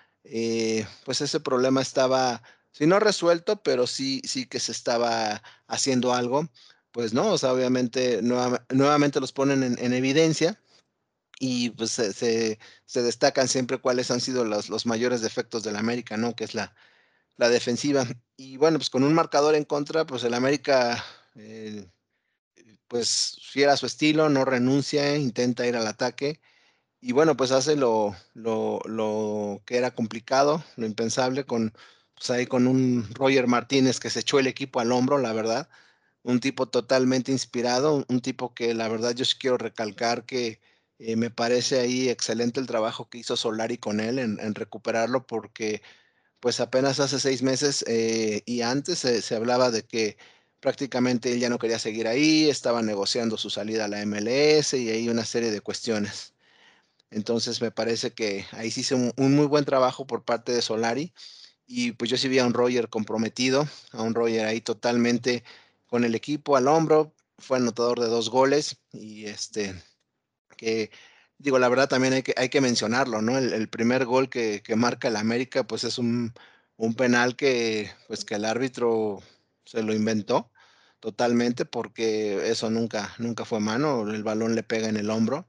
pues 1.05 1.21
ese 1.21 1.39
problema 1.39 1.81
estaba, 1.81 2.41
si 2.71 2.87
no 2.87 2.99
resuelto, 2.99 3.61
pero 3.61 3.85
sí, 3.85 4.21
sí 4.25 4.47
que 4.47 4.59
se 4.59 4.71
estaba 4.71 5.43
haciendo 5.67 6.13
algo. 6.13 6.49
Pues 6.91 7.13
no, 7.13 7.31
o 7.31 7.37
sea, 7.37 7.53
obviamente 7.53 8.21
nuevamente 8.21 9.19
los 9.19 9.31
ponen 9.33 9.77
en 9.77 9.93
evidencia 9.93 10.59
y 11.39 11.71
pues 11.71 11.91
se, 11.91 12.13
se, 12.13 13.01
destacan 13.01 13.47
siempre 13.47 13.79
cuáles 13.79 14.11
han 14.11 14.21
sido 14.21 14.45
los, 14.45 14.69
los, 14.69 14.85
mayores 14.85 15.21
defectos 15.21 15.63
del 15.63 15.75
América, 15.75 16.17
¿no? 16.17 16.35
Que 16.35 16.45
es 16.45 16.55
la, 16.55 16.75
la, 17.37 17.49
defensiva. 17.49 18.05
Y 18.37 18.57
bueno, 18.57 18.77
pues 18.79 18.89
con 18.89 19.03
un 19.03 19.13
marcador 19.13 19.55
en 19.55 19.65
contra, 19.65 20.05
pues 20.05 20.23
el 20.23 20.33
América, 20.33 21.03
eh, 21.35 21.85
pues 22.87 23.37
fiera 23.41 23.77
su 23.77 23.85
estilo, 23.85 24.29
no 24.29 24.45
renuncia, 24.45 25.17
intenta 25.17 25.67
ir 25.67 25.75
al 25.75 25.87
ataque. 25.87 26.39
Y 27.01 27.13
bueno, 27.13 27.37
pues 27.37 27.51
hace 27.51 27.75
lo, 27.75 28.15
lo, 28.33 28.81
lo 28.85 29.61
que 29.65 29.77
era 29.77 29.91
complicado, 29.91 30.63
lo 30.77 30.85
impensable, 30.85 31.45
con, 31.45 31.73
pues 32.15 32.29
ahí 32.31 32.47
con 32.47 32.67
un 32.67 33.07
Roger 33.13 33.47
Martínez 33.47 33.99
que 33.99 34.09
se 34.09 34.21
echó 34.21 34.39
el 34.39 34.47
equipo 34.47 34.79
al 34.79 34.91
hombro, 34.91 35.17
la 35.19 35.33
verdad. 35.33 35.69
Un 36.23 36.39
tipo 36.39 36.67
totalmente 36.67 37.31
inspirado, 37.31 38.05
un 38.09 38.21
tipo 38.21 38.53
que 38.55 38.73
la 38.73 38.87
verdad 38.87 39.13
yo 39.15 39.25
sí 39.25 39.35
quiero 39.39 39.57
recalcar 39.57 40.25
que 40.25 40.59
eh, 40.99 41.15
me 41.17 41.29
parece 41.29 41.79
ahí 41.79 42.09
excelente 42.09 42.59
el 42.59 42.67
trabajo 42.67 43.09
que 43.09 43.17
hizo 43.19 43.35
Solari 43.35 43.77
con 43.77 43.99
él 43.99 44.17
en, 44.19 44.55
recuperarlo 44.55 45.27
porque 45.27 45.81
pues 46.39 46.59
apenas 46.59 46.99
hace 46.99 47.19
seis 47.19 47.43
meses 47.43 47.83
eh, 47.87 48.43
y 48.45 48.61
antes 48.61 48.99
se, 48.99 49.35
hablaba 49.35 49.71
de 49.71 49.83
que 49.85 50.17
prácticamente 50.65 51.31
él 51.31 51.39
ya 51.39 51.47
no 51.47 51.59
quería 51.59 51.77
seguir 51.77 52.07
ahí, 52.07 52.49
estaba 52.49 52.81
negociando 52.81 53.37
su 53.37 53.51
salida 53.51 53.85
a 53.85 53.87
la 53.87 54.03
MLS 54.03 54.73
y 54.73 54.89
hay 54.89 55.09
una 55.09 55.23
serie 55.23 55.51
de 55.51 55.61
cuestiones. 55.61 56.33
Entonces 57.11 57.61
me 57.61 57.69
parece 57.69 58.13
que 58.13 58.47
ahí 58.51 58.71
sí 58.71 58.81
hizo 58.81 58.95
un, 58.95 59.35
muy 59.35 59.45
buen 59.45 59.63
trabajo 59.63 60.07
por 60.07 60.23
parte 60.25 60.51
de 60.53 60.63
Solari 60.63 61.13
y 61.67 61.91
pues 61.91 62.09
yo 62.09 62.17
sí 62.17 62.29
vi 62.29 62.39
a 62.39 62.47
un 62.47 62.55
Roger 62.55 62.89
comprometido, 62.89 63.67
a 63.91 64.01
un 64.01 64.15
Roger 64.15 64.47
ahí 64.47 64.59
totalmente 64.59 65.43
con 65.85 66.03
el 66.03 66.15
equipo 66.15 66.57
al 66.57 66.67
hombro, 66.67 67.13
fue 67.37 67.57
anotador 67.57 67.99
de 67.99 68.07
dos 68.07 68.31
goles 68.31 68.77
y 68.91 69.27
este 69.27 69.75
que 70.57 70.89
digo, 71.37 71.59
la 71.59 71.69
verdad 71.69 71.87
también 71.87 72.13
hay 72.13 72.23
que, 72.23 72.33
hay 72.37 72.49
que 72.49 72.59
mencionarlo, 72.59 73.21
¿no? 73.21 73.37
El, 73.37 73.69
primer 73.69 74.05
gol 74.05 74.29
que, 74.29 74.63
marca 74.75 75.09
el 75.09 75.15
América, 75.17 75.63
pues 75.67 75.83
es 75.83 75.99
un, 75.99 76.33
penal 76.97 77.35
que, 77.35 77.91
pues 78.07 78.25
que 78.25 78.33
el 78.33 78.45
árbitro 78.45 79.21
se 79.63 79.83
lo 79.83 79.93
inventó 79.93 80.51
totalmente 81.05 81.65
porque 81.65 82.49
eso 82.49 82.71
nunca, 82.71 83.13
nunca 83.19 83.45
fue 83.45 83.59
mano, 83.59 84.09
el 84.09 84.23
balón 84.23 84.55
le 84.55 84.63
pega 84.63 84.89
en 84.89 84.97
el 84.97 85.11
hombro 85.11 85.47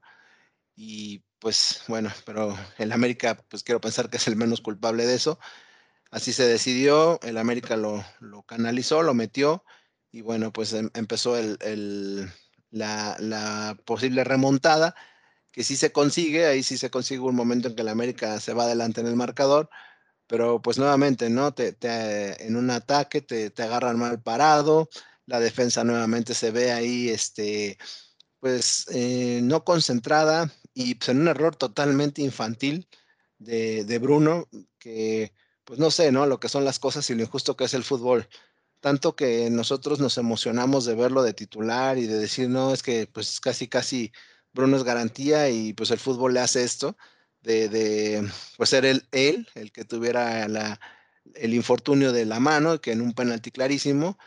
y 0.75 1.23
pues 1.39 1.81
bueno, 1.87 2.11
pero 2.27 2.55
el 2.77 2.91
América, 2.91 3.43
pues 3.49 3.63
quiero 3.63 3.81
pensar 3.81 4.11
que 4.11 4.17
es 4.17 4.27
el 4.27 4.35
menos 4.35 4.61
culpable 4.61 5.07
de 5.07 5.15
eso. 5.15 5.39
Así 6.11 6.31
se 6.31 6.47
decidió, 6.47 7.19
el 7.23 7.39
América 7.39 7.75
lo, 7.75 8.03
canalizó, 8.45 9.01
lo 9.01 9.15
metió 9.15 9.63
y 10.11 10.21
bueno, 10.21 10.53
pues 10.53 10.73
em, 10.73 10.91
empezó 10.93 11.37
el, 11.37 12.29
la, 12.69 13.77
posible 13.83 14.23
remontada, 14.23 14.93
que 15.51 15.63
si 15.63 15.75
se 15.75 15.91
consigue, 15.91 16.45
ahí 16.45 16.61
sí 16.61 16.77
se 16.77 16.91
consigue 16.91 17.21
un 17.21 17.35
momento 17.35 17.69
en 17.69 17.75
que 17.75 17.83
la 17.83 17.93
América 17.93 18.39
se 18.39 18.53
va 18.53 18.65
adelante 18.65 19.01
en 19.01 19.07
el 19.07 19.15
marcador, 19.15 19.71
pero 20.27 20.61
pues 20.61 20.77
nuevamente, 20.77 21.31
¿no? 21.31 21.53
Te, 21.53 21.75
en 22.45 22.55
un 22.57 22.69
ataque 22.69 23.21
te, 23.21 23.51
agarran 23.63 23.97
mal 23.97 24.21
parado, 24.21 24.89
la 25.27 25.39
defensa 25.39 25.83
nuevamente 25.83 26.33
se 26.33 26.51
ve 26.51 26.71
ahí, 26.71 27.09
este, 27.09 27.77
pues 28.39 28.87
eh, 28.91 29.41
no 29.43 29.63
concentrada 29.63 30.51
y 30.73 30.95
pues, 30.95 31.09
en 31.09 31.21
un 31.21 31.27
error 31.27 31.55
totalmente 31.55 32.23
infantil 32.23 32.87
de, 33.37 33.85
de 33.85 33.99
Bruno, 33.99 34.47
que 34.79 35.33
pues 35.63 35.79
no 35.79 35.91
sé, 35.91 36.11
¿no? 36.11 36.25
Lo 36.25 36.39
que 36.39 36.49
son 36.49 36.65
las 36.65 36.79
cosas 36.79 37.09
y 37.09 37.15
lo 37.15 37.21
injusto 37.23 37.55
que 37.55 37.65
es 37.65 37.73
el 37.75 37.83
fútbol 37.83 38.27
tanto 38.79 39.15
que 39.15 39.49
nosotros 39.49 39.99
nos 39.99 40.17
emocionamos 40.17 40.85
de 40.85 40.95
verlo 40.95 41.23
de 41.23 41.33
titular 41.33 41.97
y 41.97 42.07
de 42.07 42.17
decir, 42.17 42.49
no, 42.49 42.73
es 42.73 42.83
que 42.83 43.07
pues 43.07 43.39
casi, 43.39 43.67
casi 43.67 44.11
Bruno 44.53 44.77
es 44.77 44.83
garantía 44.83 45.49
y 45.49 45.73
pues 45.73 45.91
el 45.91 45.99
fútbol 45.99 46.33
le 46.33 46.41
hace 46.41 46.63
esto, 46.63 46.97
de, 47.41 47.69
de 47.69 48.29
pues 48.57 48.69
ser 48.69 48.85
él, 48.85 49.07
él 49.11 49.47
el 49.55 49.71
que 49.71 49.85
tuviera 49.85 50.47
la, 50.47 50.79
el 51.35 51.53
infortunio 51.53 52.11
de 52.11 52.25
la 52.25 52.39
mano, 52.39 52.79
que 52.81 52.91
en 52.91 53.01
un 53.01 53.13
penalti 53.13 53.51
clarísimo, 53.51 54.17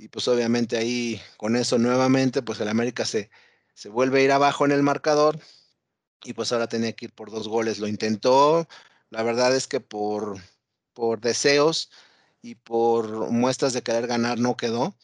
y 0.00 0.08
pues 0.08 0.26
obviamente 0.28 0.78
ahí 0.78 1.20
con 1.36 1.56
eso 1.56 1.78
nuevamente, 1.78 2.40
pues 2.40 2.58
el 2.60 2.68
América 2.68 3.04
se, 3.04 3.30
se 3.74 3.90
vuelve 3.90 4.20
a 4.20 4.24
ir 4.24 4.32
abajo 4.32 4.64
en 4.64 4.72
el 4.72 4.82
marcador 4.82 5.38
y 6.24 6.32
pues 6.32 6.52
ahora 6.52 6.68
tenía 6.68 6.94
que 6.94 7.06
ir 7.06 7.12
por 7.12 7.30
dos 7.30 7.48
goles. 7.48 7.78
Lo 7.80 7.86
intentó, 7.86 8.66
la 9.10 9.22
verdad 9.22 9.54
es 9.54 9.66
que 9.66 9.80
por, 9.80 10.38
por 10.94 11.20
deseos 11.20 11.90
y 12.40 12.54
por 12.54 13.30
muestras 13.30 13.74
de 13.74 13.82
querer 13.82 14.06
ganar 14.06 14.38
no 14.38 14.56
quedó, 14.56 14.96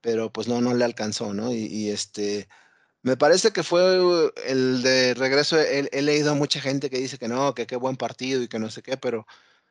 pero 0.00 0.32
pues 0.32 0.48
no, 0.48 0.60
no 0.60 0.74
le 0.74 0.84
alcanzó, 0.84 1.32
¿no? 1.32 1.52
Y, 1.52 1.90
este, 1.90 2.48
me 3.02 3.16
parece 3.16 3.52
que 3.52 3.62
fue 3.62 4.32
el 4.46 4.82
de 4.82 5.14
regreso, 5.14 5.60
he, 5.60 6.02
leído 6.02 6.32
a 6.32 6.34
mucha 6.34 6.60
gente 6.60 6.90
que 6.90 6.98
dice 6.98 7.18
que 7.18 7.28
no, 7.28 7.54
que 7.54 7.68
qué 7.68 7.76
buen 7.76 7.96
partido 7.96 8.42
y 8.42 8.48
que 8.48 8.58
no 8.58 8.70
sé 8.70 8.82
qué, 8.82 8.96
pero 8.96 9.26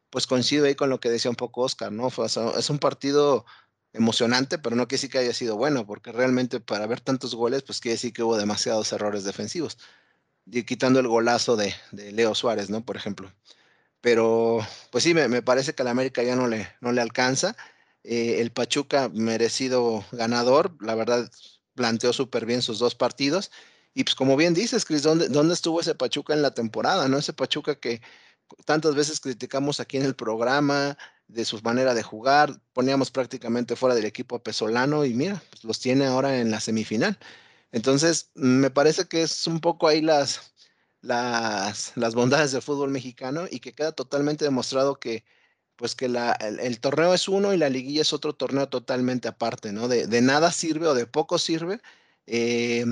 pues 0.09 0.25
coincido 0.27 0.65
ahí 0.65 0.75
con 0.75 0.89
lo 0.89 0.99
que 1.01 1.09
decía 1.09 1.31
un 1.31 1.37
poco 1.37 1.63
Oscar, 1.63 1.91
¿no? 1.91 2.09
Fue, 2.09 2.27
es 2.27 2.69
un 2.69 2.79
partido 2.79 3.45
emocionante, 3.93 4.57
pero 4.59 4.75
no 4.75 4.87
quiere 4.87 4.99
decir 4.99 5.09
que 5.11 5.19
haya 5.19 5.33
sido 5.33 5.57
bueno, 5.57 5.85
porque 5.85 6.11
realmente 6.11 6.59
para 6.59 6.87
ver 6.87 7.01
tantos 7.01 7.35
goles, 7.35 7.63
pues 7.63 7.79
quiere 7.79 7.95
decir 7.95 8.13
que 8.13 8.23
hubo 8.23 8.37
demasiados 8.37 8.91
errores 8.93 9.23
defensivos, 9.23 9.77
y 10.45 10.63
quitando 10.63 10.99
el 10.99 11.07
golazo 11.07 11.55
de, 11.55 11.73
de 11.91 12.11
Leo 12.11 12.35
Suárez, 12.35 12.69
¿no? 12.69 12.83
Por 12.85 12.97
ejemplo. 12.97 13.31
Pero, 14.01 14.59
pues 14.91 15.03
sí, 15.03 15.13
me, 15.13 15.27
me, 15.27 15.41
parece 15.41 15.75
que 15.75 15.83
la 15.83 15.91
América 15.91 16.23
ya 16.23 16.35
no 16.35 16.47
le, 16.47 16.67
no 16.81 16.91
le 16.91 17.01
alcanza. 17.01 17.55
Eh, 18.03 18.41
el 18.41 18.51
Pachuca, 18.51 19.09
merecido 19.09 20.05
ganador, 20.11 20.75
la 20.81 20.95
verdad, 20.95 21.29
planteó 21.75 22.13
súper 22.13 22.45
bien 22.45 22.61
sus 22.61 22.79
dos 22.79 22.95
partidos. 22.95 23.51
Y 23.93 24.03
pues 24.03 24.15
como 24.15 24.37
bien 24.37 24.53
dices, 24.53 24.85
Cris, 24.85 25.03
¿dónde, 25.03 25.27
¿dónde 25.29 25.53
estuvo 25.53 25.81
ese 25.81 25.95
Pachuca 25.95 26.33
en 26.33 26.41
la 26.41 26.53
temporada? 26.53 27.07
¿No? 27.07 27.17
Ese 27.17 27.33
Pachuca 27.33 27.75
que 27.75 28.01
tantas 28.65 28.95
veces 28.95 29.19
criticamos 29.19 29.79
aquí 29.79 29.97
en 29.97 30.05
el 30.05 30.15
programa 30.15 30.97
de 31.27 31.45
su 31.45 31.61
manera 31.61 31.93
de 31.93 32.03
jugar, 32.03 32.59
poníamos 32.73 33.11
prácticamente 33.11 33.75
fuera 33.75 33.95
del 33.95 34.05
equipo 34.05 34.41
Pesolano 34.41 35.05
y 35.05 35.13
mira, 35.13 35.41
pues 35.51 35.63
los 35.63 35.79
tiene 35.79 36.05
ahora 36.05 36.39
en 36.39 36.51
la 36.51 36.59
semifinal. 36.59 37.19
Entonces, 37.71 38.31
me 38.33 38.71
parece 38.71 39.07
que 39.07 39.21
es 39.21 39.45
un 39.47 39.59
poco 39.61 39.87
ahí 39.87 40.01
las, 40.01 40.53
las, 41.01 41.93
las 41.95 42.15
bondades 42.15 42.51
del 42.51 42.63
fútbol 42.63 42.89
mexicano 42.89 43.45
y 43.49 43.59
que 43.59 43.73
queda 43.73 43.91
totalmente 43.91 44.45
demostrado 44.45 44.99
que 44.99 45.23
pues 45.75 45.95
que 45.95 46.09
la, 46.09 46.33
el, 46.33 46.59
el, 46.59 46.81
torneo 46.81 47.13
es 47.13 47.29
uno 47.29 47.53
y 47.53 47.57
la 47.57 47.69
liguilla 47.69 48.01
es 48.01 48.11
otro 48.11 48.33
torneo 48.33 48.67
totalmente 48.67 49.29
aparte, 49.29 49.71
¿no? 49.71 49.87
De, 49.87 50.07
de 50.07 50.21
nada 50.21 50.51
sirve 50.51 50.87
o 50.87 50.93
de 50.93 51.05
poco 51.07 51.39
sirve 51.39 51.79
eh, 52.27 52.85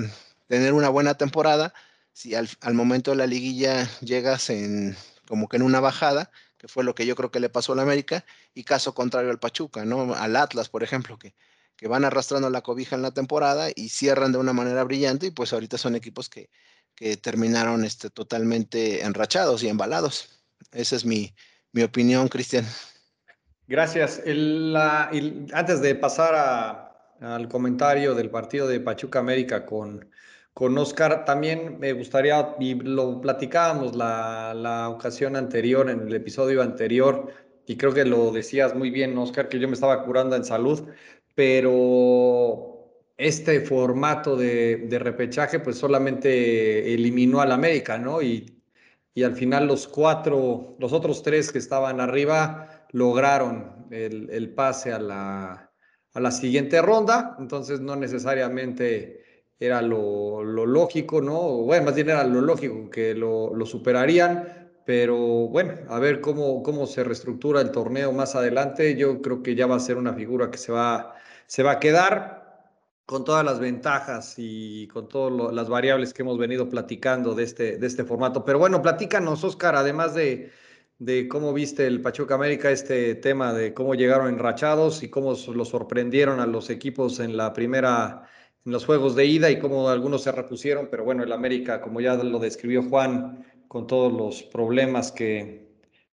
tener 0.46 0.72
una 0.72 0.88
buena 0.88 1.14
temporada 1.16 1.74
si 2.14 2.34
al, 2.34 2.48
al 2.62 2.74
momento 2.74 3.10
de 3.10 3.18
la 3.18 3.26
liguilla 3.26 3.90
llegas 4.00 4.48
en, 4.48 4.96
como 5.28 5.48
que 5.48 5.56
en 5.58 5.62
una 5.62 5.80
bajada, 5.80 6.30
que 6.56 6.68
fue 6.68 6.82
lo 6.82 6.94
que 6.94 7.06
yo 7.06 7.14
creo 7.14 7.30
que 7.30 7.38
le 7.38 7.50
pasó 7.50 7.74
al 7.74 7.80
América, 7.80 8.24
y 8.54 8.64
caso 8.64 8.94
contrario 8.94 9.30
al 9.30 9.38
Pachuca, 9.38 9.84
¿no? 9.84 10.14
Al 10.14 10.34
Atlas, 10.36 10.68
por 10.68 10.82
ejemplo, 10.82 11.18
que, 11.18 11.34
que 11.76 11.86
van 11.86 12.04
arrastrando 12.04 12.50
la 12.50 12.62
cobija 12.62 12.96
en 12.96 13.02
la 13.02 13.12
temporada 13.12 13.68
y 13.74 13.90
cierran 13.90 14.32
de 14.32 14.38
una 14.38 14.52
manera 14.52 14.82
brillante, 14.84 15.26
y 15.26 15.30
pues 15.30 15.52
ahorita 15.52 15.78
son 15.78 15.94
equipos 15.94 16.28
que, 16.28 16.50
que 16.94 17.16
terminaron 17.16 17.84
este, 17.84 18.10
totalmente 18.10 19.04
enrachados 19.04 19.62
y 19.62 19.68
embalados. 19.68 20.40
Esa 20.72 20.96
es 20.96 21.04
mi, 21.04 21.34
mi 21.72 21.82
opinión, 21.82 22.28
Cristian. 22.28 22.66
Gracias. 23.68 24.20
El, 24.24 24.72
la, 24.72 25.10
antes 25.52 25.80
de 25.80 25.94
pasar 25.94 26.34
a, 26.34 27.14
al 27.20 27.48
comentario 27.48 28.14
del 28.14 28.30
partido 28.30 28.66
de 28.66 28.80
Pachuca 28.80 29.18
América 29.18 29.66
con, 29.66 30.10
con 30.58 30.76
Oscar. 30.76 31.24
También 31.24 31.78
me 31.78 31.92
gustaría, 31.92 32.56
y 32.58 32.74
lo 32.74 33.20
platicábamos 33.20 33.94
la, 33.94 34.52
la, 34.54 34.88
ocasión 34.88 35.36
anterior, 35.36 35.88
en 35.88 36.08
el 36.08 36.12
episodio 36.12 36.62
anterior, 36.62 37.32
y 37.64 37.76
creo 37.76 37.94
que 37.94 38.04
lo 38.04 38.32
decías 38.32 38.74
muy 38.74 38.90
bien, 38.90 39.16
Oscar, 39.16 39.48
que 39.48 39.60
yo 39.60 39.68
me 39.68 39.74
estaba 39.74 40.02
curando 40.02 40.34
en 40.34 40.44
salud, 40.44 40.88
pero 41.36 42.90
este 43.16 43.60
formato 43.60 44.34
de, 44.36 44.78
de 44.88 44.98
repechaje 44.98 45.60
pues 45.60 45.78
solamente 45.78 46.92
eliminó 46.92 47.40
al 47.40 47.52
América, 47.52 47.96
¿no? 47.96 48.20
Y, 48.20 48.60
y 49.14 49.22
al 49.22 49.36
final 49.36 49.68
los 49.68 49.86
cuatro, 49.86 50.74
los 50.80 50.92
otros 50.92 51.22
tres 51.22 51.52
que 51.52 51.58
estaban 51.58 52.00
arriba 52.00 52.84
lograron 52.90 53.86
el, 53.92 54.28
el 54.30 54.52
pase 54.54 54.92
a 54.92 54.98
la, 54.98 55.70
a 56.14 56.20
la 56.20 56.30
siguiente 56.32 56.82
ronda, 56.82 57.36
entonces 57.38 57.78
no 57.80 57.94
necesariamente 57.94 59.27
era 59.60 59.82
lo, 59.82 60.44
lo, 60.44 60.66
lógico, 60.66 61.20
¿no? 61.20 61.38
Bueno, 61.58 61.86
más 61.86 61.94
bien 61.94 62.10
era 62.10 62.24
lo 62.24 62.40
lógico 62.40 62.90
que 62.90 63.14
lo, 63.14 63.54
lo, 63.54 63.66
superarían, 63.66 64.70
pero 64.84 65.16
bueno, 65.48 65.74
a 65.88 65.98
ver 65.98 66.20
cómo, 66.20 66.62
cómo 66.62 66.86
se 66.86 67.04
reestructura 67.04 67.60
el 67.60 67.72
torneo 67.72 68.12
más 68.12 68.34
adelante. 68.36 68.96
Yo 68.96 69.20
creo 69.20 69.42
que 69.42 69.54
ya 69.54 69.66
va 69.66 69.76
a 69.76 69.80
ser 69.80 69.96
una 69.96 70.14
figura 70.14 70.50
que 70.50 70.58
se 70.58 70.72
va, 70.72 71.14
se 71.46 71.62
va 71.62 71.72
a 71.72 71.80
quedar 71.80 72.38
con 73.04 73.24
todas 73.24 73.44
las 73.44 73.58
ventajas 73.58 74.34
y 74.36 74.86
con 74.88 75.08
todas 75.08 75.52
las 75.54 75.68
variables 75.68 76.12
que 76.12 76.22
hemos 76.22 76.38
venido 76.38 76.68
platicando 76.68 77.34
de 77.34 77.44
este, 77.44 77.78
de 77.78 77.86
este 77.86 78.04
formato. 78.04 78.44
Pero 78.44 78.58
bueno, 78.58 78.82
platícanos, 78.82 79.42
Oscar, 79.44 79.76
además 79.76 80.14
de, 80.14 80.52
de 80.98 81.26
cómo 81.26 81.52
viste 81.52 81.86
el 81.86 82.02
Pachuca 82.02 82.34
América, 82.34 82.70
este 82.70 83.14
tema 83.14 83.52
de 83.54 83.74
cómo 83.74 83.94
llegaron 83.94 84.28
enrachados 84.28 85.02
y 85.02 85.08
cómo 85.08 85.34
lo 85.54 85.64
sorprendieron 85.64 86.38
a 86.38 86.46
los 86.46 86.70
equipos 86.70 87.18
en 87.20 87.36
la 87.36 87.52
primera 87.54 88.28
en 88.64 88.72
los 88.72 88.86
juegos 88.86 89.14
de 89.16 89.26
ida 89.26 89.50
y 89.50 89.58
cómo 89.58 89.88
algunos 89.88 90.22
se 90.22 90.32
repusieron, 90.32 90.88
pero 90.90 91.04
bueno, 91.04 91.22
el 91.22 91.32
América, 91.32 91.80
como 91.80 92.00
ya 92.00 92.14
lo 92.14 92.38
describió 92.38 92.82
Juan, 92.82 93.44
con 93.68 93.86
todos 93.86 94.12
los 94.12 94.42
problemas 94.42 95.12
que, 95.12 95.68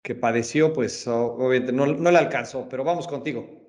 que 0.01 0.15
padeció, 0.15 0.73
pues 0.73 1.07
obviamente 1.07 1.71
no, 1.71 1.85
no 1.85 2.11
le 2.11 2.17
alcanzó, 2.17 2.67
pero 2.69 2.83
vamos 2.83 3.07
contigo. 3.07 3.61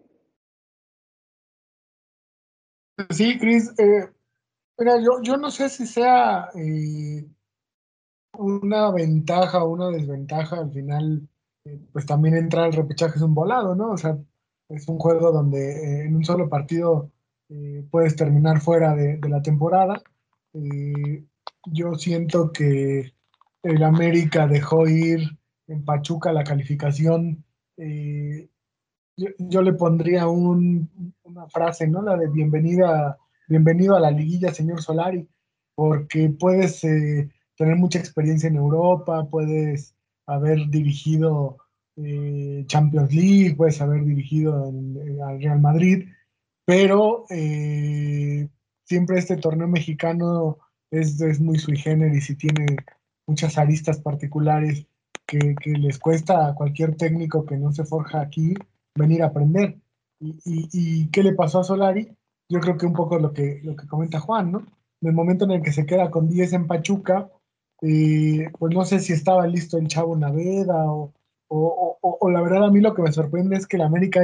Sí, 3.10 3.38
Cris, 3.38 3.72
eh, 3.78 4.08
mira, 4.78 5.00
yo, 5.00 5.22
yo 5.22 5.36
no 5.36 5.50
sé 5.50 5.68
si 5.68 5.86
sea 5.86 6.48
eh, 6.54 7.26
una 8.38 8.90
ventaja 8.90 9.64
o 9.64 9.70
una 9.70 9.88
desventaja, 9.88 10.58
al 10.58 10.72
final, 10.72 11.28
eh, 11.64 11.80
pues 11.92 12.06
también 12.06 12.36
entrar 12.36 12.64
al 12.66 12.72
repechaje 12.72 13.16
es 13.16 13.22
un 13.22 13.34
volado, 13.34 13.74
¿no? 13.74 13.92
O 13.92 13.96
sea, 13.96 14.18
es 14.68 14.88
un 14.88 14.98
juego 14.98 15.32
donde 15.32 16.04
en 16.04 16.16
un 16.16 16.24
solo 16.24 16.48
partido 16.48 17.10
eh, 17.48 17.84
puedes 17.90 18.16
terminar 18.16 18.60
fuera 18.60 18.94
de, 18.94 19.18
la 19.28 19.42
temporada. 19.42 20.02
Eh, 20.54 21.24
yo 21.66 21.94
siento 21.94 22.52
que 22.52 23.12
el 23.62 23.82
América 23.82 24.46
dejó 24.46 24.88
ir 24.88 25.20
en 25.66 25.84
Pachuca 25.84 26.32
la 26.32 26.44
calificación. 26.44 27.44
Eh, 27.76 28.48
yo, 29.16 29.28
yo, 29.38 29.62
le 29.62 29.74
pondría 29.74 30.26
un, 30.28 31.14
una 31.24 31.46
frase, 31.48 31.86
¿no? 31.86 32.02
La 32.02 32.16
de 32.16 32.28
bienvenida, 32.28 33.18
bienvenido 33.48 33.96
a 33.96 34.00
la 34.00 34.10
liguilla, 34.10 34.54
señor 34.54 34.82
Solari, 34.82 35.28
porque 35.74 36.30
puedes 36.30 36.80
tener 36.80 37.76
mucha 37.76 37.98
experiencia 37.98 38.48
en 38.48 38.56
Europa, 38.56 39.28
puedes 39.30 39.94
haber 40.26 40.68
dirigido 40.68 41.58
Champions 42.66 43.14
League, 43.14 43.54
puedes 43.56 43.80
haber 43.82 44.04
dirigido 44.04 44.72
al 45.26 45.40
Real 45.40 45.60
Madrid, 45.60 46.08
pero 46.64 47.24
eh, 47.30 48.48
siempre 48.84 49.18
este 49.18 49.36
torneo 49.36 49.68
mexicano 49.68 50.58
es, 50.90 51.20
es, 51.20 51.40
muy 51.40 51.58
sui 51.58 51.76
generis 51.76 52.30
y 52.30 52.36
tiene 52.36 52.76
muchas 53.26 53.58
aristas 53.58 54.00
particulares 54.00 54.86
que, 55.26 55.54
que, 55.60 55.70
les 55.70 55.98
cuesta 55.98 56.48
a 56.48 56.54
cualquier 56.54 56.96
técnico 56.96 57.46
que 57.46 57.56
no 57.56 57.72
se 57.72 57.84
forja 57.84 58.20
aquí 58.20 58.54
venir 58.94 59.22
a 59.22 59.26
aprender. 59.26 59.78
¿Y, 60.20 60.38
y, 60.44 61.08
qué 61.08 61.22
le 61.22 61.34
pasó 61.34 61.60
a 61.60 61.64
Solari? 61.64 62.08
Yo 62.48 62.60
creo 62.60 62.76
que 62.76 62.86
un 62.86 62.92
poco 62.92 63.18
lo 63.18 63.32
que, 63.32 63.60
lo 63.64 63.74
que 63.74 63.86
comenta 63.86 64.20
Juan, 64.20 64.52
¿no? 64.52 64.58
En 65.00 65.08
el 65.08 65.14
momento 65.14 65.44
en 65.46 65.52
el 65.52 65.62
que 65.62 65.72
se 65.72 65.86
queda 65.86 66.10
con 66.10 66.28
10 66.28 66.52
en 66.52 66.66
Pachuca, 66.66 67.28
eh, 67.80 68.48
pues 68.58 68.72
no 68.72 68.84
sé 68.84 69.00
si 69.00 69.12
estaba 69.12 69.46
listo 69.46 69.78
el 69.78 69.88
Chavo 69.88 70.16
Naveda 70.16 70.92
o, 70.92 71.12
o, 71.48 71.98
o, 72.00 72.18
o, 72.20 72.30
la 72.30 72.40
verdad 72.40 72.66
a 72.66 72.70
mí 72.70 72.80
lo 72.80 72.94
que 72.94 73.02
me 73.02 73.10
sorprende 73.10 73.56
es 73.56 73.66
que 73.66 73.78
la 73.78 73.86
América 73.86 74.22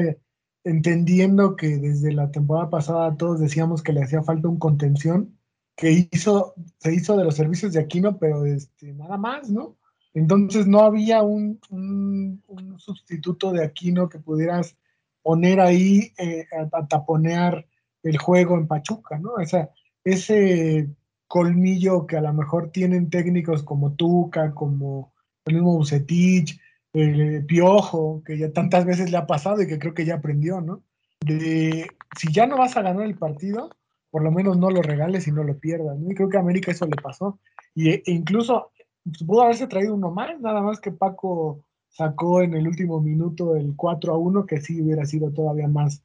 entendiendo 0.68 1.56
que 1.56 1.78
desde 1.78 2.12
la 2.12 2.30
temporada 2.30 2.70
pasada 2.70 3.16
todos 3.16 3.40
decíamos 3.40 3.82
que 3.82 3.92
le 3.92 4.02
hacía 4.02 4.22
falta 4.22 4.48
un 4.48 4.58
contención, 4.58 5.38
que 5.76 6.08
hizo, 6.12 6.54
se 6.78 6.94
hizo 6.94 7.16
de 7.16 7.24
los 7.24 7.36
servicios 7.36 7.72
de 7.72 7.80
Aquino, 7.80 8.18
pero 8.18 8.44
este, 8.44 8.92
nada 8.92 9.16
más, 9.16 9.50
¿no? 9.50 9.76
Entonces 10.12 10.66
no 10.66 10.80
había 10.80 11.22
un, 11.22 11.60
un, 11.70 12.42
sustituto 12.78 13.52
de 13.52 13.64
Aquino 13.64 14.08
que 14.08 14.18
pudieras 14.18 14.76
poner 15.22 15.60
ahí 15.60 16.12
eh, 16.18 16.46
a, 16.52 16.76
a, 16.76 16.88
taponear 16.88 17.66
el 18.02 18.18
juego 18.18 18.56
en 18.56 18.66
Pachuca, 18.66 19.18
¿no? 19.18 19.34
O 19.34 19.46
sea, 19.46 19.70
ese 20.04 20.88
colmillo 21.28 22.06
que 22.06 22.16
a 22.16 22.22
lo 22.22 22.32
mejor 22.32 22.70
tienen 22.70 23.10
técnicos 23.10 23.62
como 23.62 23.92
Tuca, 23.92 24.54
como 24.54 25.12
el 25.44 25.54
mismo 25.54 25.76
Bucetich, 25.76 26.60
el 26.98 27.44
Piojo, 27.46 28.22
que 28.24 28.38
ya 28.38 28.52
tantas 28.52 28.84
veces 28.84 29.10
le 29.10 29.16
ha 29.16 29.26
pasado 29.26 29.62
y 29.62 29.66
que 29.66 29.78
creo 29.78 29.94
que 29.94 30.04
ya 30.04 30.16
aprendió, 30.16 30.60
¿no? 30.60 30.82
De 31.20 31.86
si 32.16 32.32
ya 32.32 32.46
no 32.46 32.56
vas 32.56 32.76
a 32.76 32.82
ganar 32.82 33.04
el 33.04 33.16
partido, 33.16 33.70
por 34.10 34.22
lo 34.22 34.30
menos 34.30 34.56
no 34.56 34.70
lo 34.70 34.82
regales 34.82 35.26
y 35.28 35.32
no 35.32 35.44
lo 35.44 35.58
pierdas. 35.58 35.98
¿no? 35.98 36.10
Y 36.10 36.14
creo 36.14 36.28
que 36.28 36.36
a 36.36 36.40
América 36.40 36.70
eso 36.70 36.86
le 36.86 36.96
pasó. 36.96 37.38
Y, 37.74 37.90
e 37.90 38.02
incluso 38.06 38.70
pues, 39.04 39.22
pudo 39.24 39.42
haberse 39.42 39.66
traído 39.66 39.94
uno 39.94 40.10
más, 40.10 40.40
nada 40.40 40.62
más 40.62 40.80
que 40.80 40.92
Paco 40.92 41.64
sacó 41.88 42.42
en 42.42 42.54
el 42.54 42.66
último 42.66 43.00
minuto 43.00 43.56
el 43.56 43.74
4 43.76 44.14
a 44.14 44.18
1, 44.18 44.46
que 44.46 44.60
sí 44.60 44.80
hubiera 44.80 45.04
sido 45.04 45.32
todavía 45.32 45.68
más, 45.68 46.02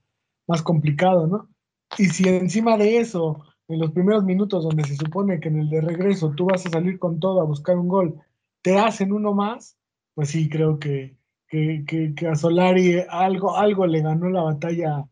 más 0.47 0.61
complicado, 0.61 1.27
¿no? 1.27 1.49
Y 1.97 2.05
si 2.05 2.27
encima 2.27 2.77
de 2.77 2.97
eso, 2.97 3.43
en 3.67 3.79
los 3.79 3.91
primeros 3.91 4.23
minutos 4.23 4.63
donde 4.63 4.83
se 4.83 4.95
supone 4.95 5.39
que 5.39 5.49
en 5.49 5.59
el 5.59 5.69
de 5.69 5.81
regreso 5.81 6.33
tú 6.35 6.45
vas 6.45 6.65
a 6.65 6.69
salir 6.69 6.97
con 6.97 7.19
todo 7.19 7.41
a 7.41 7.45
buscar 7.45 7.77
un 7.77 7.87
gol, 7.87 8.15
te 8.61 8.79
hacen 8.79 9.11
uno 9.11 9.33
más, 9.33 9.77
pues 10.15 10.29
sí, 10.29 10.49
creo 10.49 10.79
que, 10.79 11.15
que, 11.47 12.13
a 12.29 12.35
Solari 12.35 13.03
algo, 13.09 13.55
algo 13.55 13.85
le 13.85 14.01
ganó 14.01 14.29
la 14.29 14.41
batalla 14.41 15.05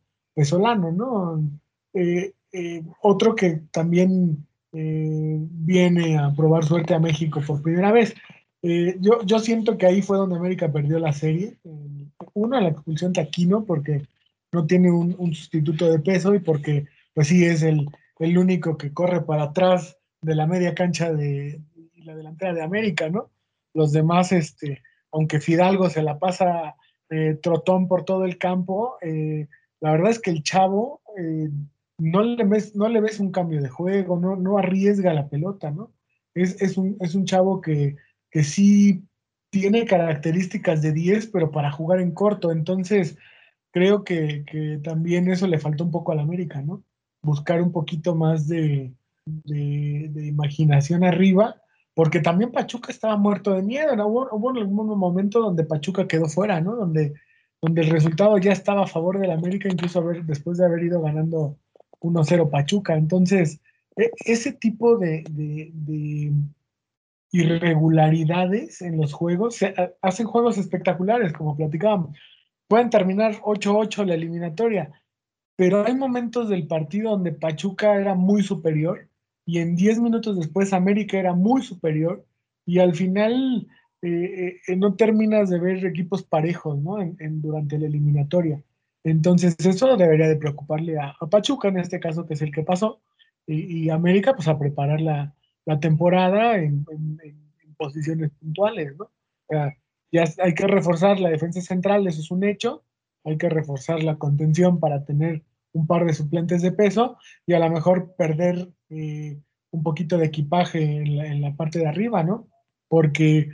Solano, 0.45 0.91
¿no? 0.91 1.43
Eh, 1.93 2.33
eh, 2.51 2.83
otro 3.01 3.35
que 3.35 3.61
también 3.71 4.47
eh, 4.73 5.37
viene 5.39 6.17
a 6.17 6.33
probar 6.33 6.65
suerte 6.65 6.93
a 6.93 6.99
México 6.99 7.41
por 7.45 7.61
primera 7.61 7.91
vez. 7.91 8.15
yo, 8.61 9.23
yo 9.23 9.39
siento 9.39 9.77
que 9.77 9.87
ahí 9.87 10.01
fue 10.01 10.17
donde 10.17 10.35
América 10.35 10.71
perdió 10.71 10.99
la 10.99 11.13
serie. 11.13 11.57
uno, 12.33 12.59
la 12.59 12.69
expulsión 12.69 13.13
de 13.13 13.21
Aquino, 13.21 13.65
porque 13.65 14.03
no 14.51 14.65
tiene 14.65 14.91
un, 14.91 15.33
sustituto 15.33 15.89
de 15.89 15.99
peso 15.99 16.33
y 16.35 16.39
porque, 16.39 16.85
pues 17.13 17.27
sí, 17.27 17.45
es 17.45 17.63
el, 17.63 17.87
el 18.19 18.37
único 18.37 18.77
que 18.77 18.93
corre 18.93 19.21
para 19.21 19.43
atrás 19.43 19.97
de 20.21 20.35
la 20.35 20.45
media 20.45 20.75
cancha 20.75 21.11
de 21.11 21.59
la 21.95 22.15
delantera 22.15 22.53
de 22.53 22.61
América, 22.61 23.09
¿no? 23.09 23.29
Los 23.73 23.91
demás, 23.91 24.31
este, 24.31 24.81
aunque 25.11 25.39
Fidalgo 25.39 25.89
se 25.89 26.03
la 26.03 26.19
pasa 26.19 26.75
trotón 27.41 27.89
por 27.89 28.05
todo 28.05 28.23
el 28.23 28.37
campo, 28.37 28.97
la 29.81 29.91
verdad 29.91 30.11
es 30.11 30.19
que 30.19 30.31
el 30.31 30.43
chavo 30.43 31.01
eh, 31.17 31.49
no, 31.97 32.23
le 32.23 32.45
ves, 32.45 33.19
un 33.19 33.31
cambio 33.31 33.61
de 33.61 33.69
juego, 33.69 34.19
no, 34.19 34.35
no 34.35 34.57
arriesga 34.57 35.13
la 35.13 35.27
pelota, 35.27 35.71
¿no? 35.71 35.91
Es, 36.33 36.77
un, 36.77 37.25
chavo 37.25 37.61
que, 37.61 37.97
sí 38.43 39.03
tiene 39.51 39.85
características 39.85 40.81
de 40.81 40.93
10, 40.93 41.27
pero 41.27 41.51
para 41.51 41.71
jugar 41.71 41.99
en 41.99 42.11
corto. 42.11 42.51
Entonces, 42.51 43.17
creo 43.71 44.03
que, 44.03 44.79
también 44.83 45.29
eso 45.29 45.45
le 45.47 45.59
faltó 45.59 45.83
un 45.83 45.91
poco 45.91 46.11
al 46.11 46.19
América, 46.19 46.61
¿no? 46.61 46.83
Buscar 47.21 47.61
un 47.61 47.71
poquito 47.71 48.15
más 48.15 48.47
de, 48.47 48.93
imaginación 49.45 51.03
arriba, 51.03 51.60
porque 51.93 52.21
también 52.21 52.51
Pachuca 52.51 52.91
estaba 52.91 53.17
muerto 53.17 53.53
de 53.53 53.63
miedo. 53.63 53.93
Hubo, 54.07 54.49
algún 54.49 54.97
momento 54.97 55.41
donde 55.41 55.65
Pachuca 55.65 56.07
quedó 56.07 56.27
fuera, 56.27 56.61
¿no? 56.61 56.75
Donde 56.75 57.13
el 57.61 57.89
resultado 57.89 58.37
ya 58.37 58.51
estaba 58.51 58.83
a 58.83 58.87
favor 58.87 59.19
del 59.19 59.31
América, 59.31 59.69
incluso 59.69 60.01
después 60.23 60.57
de 60.57 60.65
haber 60.65 60.83
ido 60.83 61.01
ganando 61.01 61.57
1-0 61.99 62.49
Pachuca. 62.49 62.95
Entonces, 62.95 63.59
e, 63.95 64.11
ese 64.25 64.53
tipo 64.53 64.97
de, 64.97 65.23
irregularidades 67.33 68.81
en 68.81 68.97
los 68.97 69.13
juegos 69.13 69.59
hacen 70.01 70.27
juegos 70.27 70.57
espectaculares, 70.57 71.33
como 71.33 71.55
platicábamos. 71.55 72.17
Pueden 72.67 72.89
terminar 72.89 73.35
8-8 73.41 74.05
la 74.05 74.15
eliminatoria, 74.15 74.91
pero 75.57 75.85
hay 75.85 75.95
momentos 75.95 76.49
del 76.49 76.67
partido 76.67 77.11
donde 77.11 77.33
Pachuca 77.33 77.95
era 77.95 78.15
muy 78.15 78.43
superior 78.43 79.10
y 79.51 79.59
en 79.59 79.75
10 79.75 79.99
minutos 79.99 80.37
después 80.37 80.71
América 80.71 81.19
era 81.19 81.33
muy 81.33 81.61
superior 81.61 82.25
y 82.65 82.79
al 82.79 82.95
final 82.95 83.67
eh, 84.01 84.61
eh, 84.65 84.75
no 84.77 84.95
terminas 84.95 85.49
de 85.49 85.59
ver 85.59 85.85
equipos 85.85 86.23
parejos 86.23 86.79
¿no? 86.79 87.01
En, 87.01 87.41
durante 87.41 87.77
la 87.77 87.87
eliminatoria. 87.87 88.63
Entonces 89.03 89.57
eso 89.59 89.97
debería 89.97 90.29
de 90.29 90.37
preocuparle 90.37 90.97
a, 90.97 91.17
Pachuca 91.29 91.67
en 91.67 91.79
este 91.79 91.99
caso, 91.99 92.25
que 92.25 92.35
es 92.35 92.41
el 92.41 92.53
que 92.53 92.63
pasó, 92.63 93.01
y, 93.45 93.89
América 93.89 94.33
pues 94.35 94.47
a 94.47 94.57
preparar 94.57 95.01
la, 95.01 95.35
la 95.65 95.81
temporada 95.81 96.55
en, 96.55 96.85
posiciones 97.75 98.31
puntuales. 98.39 98.95
¿no? 98.97 99.09
ya 100.13 100.23
hay 100.37 100.53
que 100.53 100.67
reforzar 100.67 101.19
la 101.19 101.29
defensa 101.29 101.59
central, 101.59 102.07
eso 102.07 102.21
es 102.21 102.31
un 102.31 102.45
hecho, 102.45 102.85
hay 103.25 103.37
que 103.37 103.49
reforzar 103.49 104.01
la 104.01 104.17
contención 104.17 104.79
para 104.79 105.03
tener 105.03 105.43
un 105.73 105.87
par 105.87 106.05
de 106.05 106.13
suplentes 106.13 106.61
de 106.61 106.71
peso 106.71 107.17
y 107.45 107.53
a 107.53 107.59
lo 107.59 107.69
mejor 107.69 108.15
perder 108.17 108.69
eh, 108.89 109.39
un 109.71 109.83
poquito 109.83 110.17
de 110.17 110.25
equipaje 110.25 110.81
en 110.81 111.41
la, 111.41 111.55
parte 111.55 111.79
de 111.79 111.87
arriba, 111.87 112.23
¿no? 112.23 112.49
Porque 112.89 113.49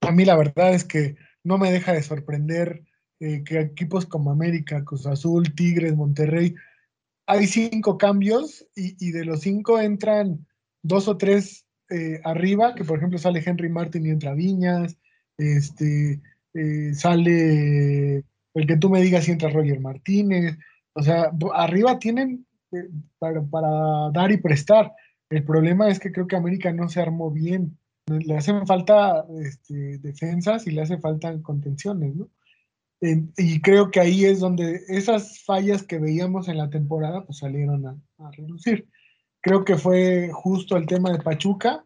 a 0.00 0.10
mí 0.10 0.24
la 0.24 0.36
verdad 0.36 0.74
es 0.74 0.84
que 0.84 1.16
no 1.44 1.58
me 1.58 1.70
deja 1.70 1.92
de 1.92 2.02
sorprender 2.02 2.82
eh, 3.20 3.44
que 3.44 3.60
equipos 3.60 4.06
como 4.06 4.30
América, 4.30 4.84
Cruz 4.84 5.06
Azul, 5.06 5.54
Tigres, 5.54 5.96
Monterrey, 5.96 6.54
hay 7.26 7.46
cinco 7.46 7.98
cambios 7.98 8.66
y, 8.74 9.10
de 9.12 9.24
los 9.24 9.40
cinco 9.40 9.78
entran 9.78 10.46
dos 10.82 11.08
o 11.08 11.18
tres 11.18 11.66
eh, 11.90 12.20
arriba, 12.24 12.74
que 12.74 12.84
por 12.84 12.98
ejemplo 12.98 13.18
sale 13.18 13.42
Henry 13.44 13.68
Martin 13.68 14.06
y 14.06 14.10
entra 14.10 14.34
Viñas, 14.34 14.96
este, 15.36 16.22
sale 16.94 18.24
el 18.54 18.66
que 18.66 18.76
tú 18.76 18.88
me 18.88 19.02
digas 19.02 19.24
si 19.24 19.32
entra 19.32 19.50
Roger 19.50 19.78
Martínez, 19.78 20.58
o 20.98 21.02
sea, 21.02 21.30
arriba 21.54 21.98
tienen 21.98 22.46
para, 23.18 23.42
para 23.42 24.10
dar 24.12 24.32
y 24.32 24.36
prestar. 24.36 24.92
El 25.30 25.44
problema 25.44 25.88
es 25.88 25.98
que 25.98 26.12
creo 26.12 26.26
que 26.26 26.36
América 26.36 26.72
no 26.72 26.88
se 26.88 27.00
armó 27.00 27.30
bien 27.30 27.78
le 28.08 28.36
hacen 28.36 28.66
falta 28.66 29.24
este, 29.40 29.98
defensas 29.98 30.66
y 30.66 30.70
le 30.70 30.82
hacen 30.82 31.00
falta 31.00 31.40
contenciones, 31.42 32.14
¿no? 32.14 32.28
y 33.00 33.60
creo 33.60 33.92
que 33.92 34.00
ahí 34.00 34.24
es 34.24 34.40
donde 34.40 34.82
esas 34.88 35.38
fallas 35.44 35.84
que 35.84 36.00
veíamos 36.00 36.48
en 36.48 36.58
la 36.58 36.68
temporada 36.68 37.24
pues 37.24 37.38
salieron 37.38 37.86
a, 37.86 38.30
reducir. 38.32 38.88
Creo 39.40 39.64
que 39.64 39.76
fue 39.76 40.30
justo 40.32 40.76
el 40.76 40.86
tema 40.86 41.12
de 41.12 41.20
Pachuca, 41.20 41.84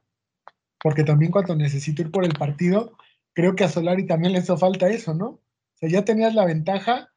porque 0.83 1.05
también 1.05 1.31
cuando 1.31 1.55
necesito 1.55 2.01
ir 2.01 2.11
por 2.11 2.25
el 2.25 2.33
partido, 2.33 2.97
creo 3.35 3.55
que 3.55 3.65
a 3.65 3.69
Solari 3.69 4.07
también 4.07 4.33
le 4.33 4.39
hizo 4.39 4.57
falta 4.57 4.89
eso, 4.89 5.13
¿no? 5.13 5.27
O 5.27 5.41
sea, 5.75 5.91
ya 5.91 6.03
tenías 6.03 6.35
la 6.35 6.47
ventaja, 6.47 7.12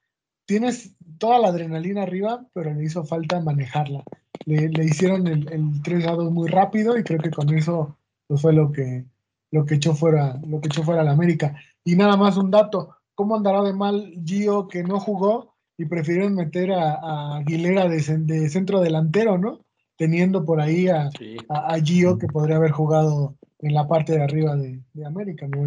tienes 0.46 0.96
toda 1.18 1.40
la 1.40 1.50
adrenalina 1.50 2.04
arriba, 2.04 2.46
pero 2.54 2.74
le 2.74 2.84
hizo 2.84 3.04
falta 3.04 3.40
manejarla. 3.40 4.04
Le, 4.46 4.70
hicieron 4.84 5.28
el, 5.28 5.52
el 5.52 5.82
3 5.82 6.08
a 6.08 6.12
2 6.12 6.32
muy 6.32 6.50
rápido 6.50 6.98
y 6.98 7.04
creo 7.04 7.20
que 7.20 7.32
con 7.32 7.54
eso 7.54 7.98
pues 8.28 8.42
fue 8.42 8.54
lo 8.54 8.72
que, 8.72 9.06
lo 9.52 9.66
que 9.66 9.76
echó 9.76 9.96
fuera, 9.96 10.40
lo 10.46 10.62
que 10.62 10.68
echó 10.68 10.84
fuera 10.84 11.04
la 11.04 11.12
América. 11.12 11.56
Y 11.84 11.96
nada 11.96 12.18
más 12.18 12.38
un 12.38 12.52
dato, 12.52 12.96
¿cómo 13.14 13.36
andará 13.36 13.64
de 13.64 13.74
mal 13.74 14.14
Gio 14.26 14.68
que 14.68 14.84
no 14.84 15.00
jugó 15.00 15.56
y 15.78 15.86
prefirieron 15.86 16.36
meter 16.36 16.72
a, 16.72 17.38
Aguilera 17.38 17.88
de, 17.88 18.50
centro 18.50 18.82
delantero, 18.82 19.38
¿no? 19.38 19.66
Teniendo 19.98 20.46
por 20.46 20.62
ahí 20.62 20.88
a, 20.88 21.10
a, 21.50 21.80
Gio 21.80 22.18
que 22.18 22.28
podría 22.28 22.58
haber 22.58 22.72
jugado 22.72 23.36
en 23.60 23.74
la 23.74 23.88
parte 23.88 24.14
de 24.14 24.24
arriba 24.24 24.56
de, 24.56 24.82
América, 25.06 25.48
¿no? 25.48 25.66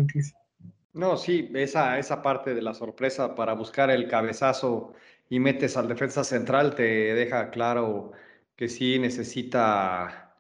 No, 0.99 1.17
sí, 1.17 1.49
esa, 1.55 1.97
esa 2.01 2.23
parte 2.23 2.55
de 2.55 2.61
la 2.63 2.75
sorpresa 2.75 3.37
para 3.37 3.53
buscar 3.55 3.89
el 3.89 4.09
cabezazo 4.09 4.95
y 5.29 5.39
metes 5.39 5.77
al 5.77 5.87
defensa 5.87 6.25
central 6.25 6.75
te 6.75 6.83
deja 7.15 7.51
claro 7.51 8.11
que 8.57 8.69
sí 8.69 8.99
necesita 8.99 10.35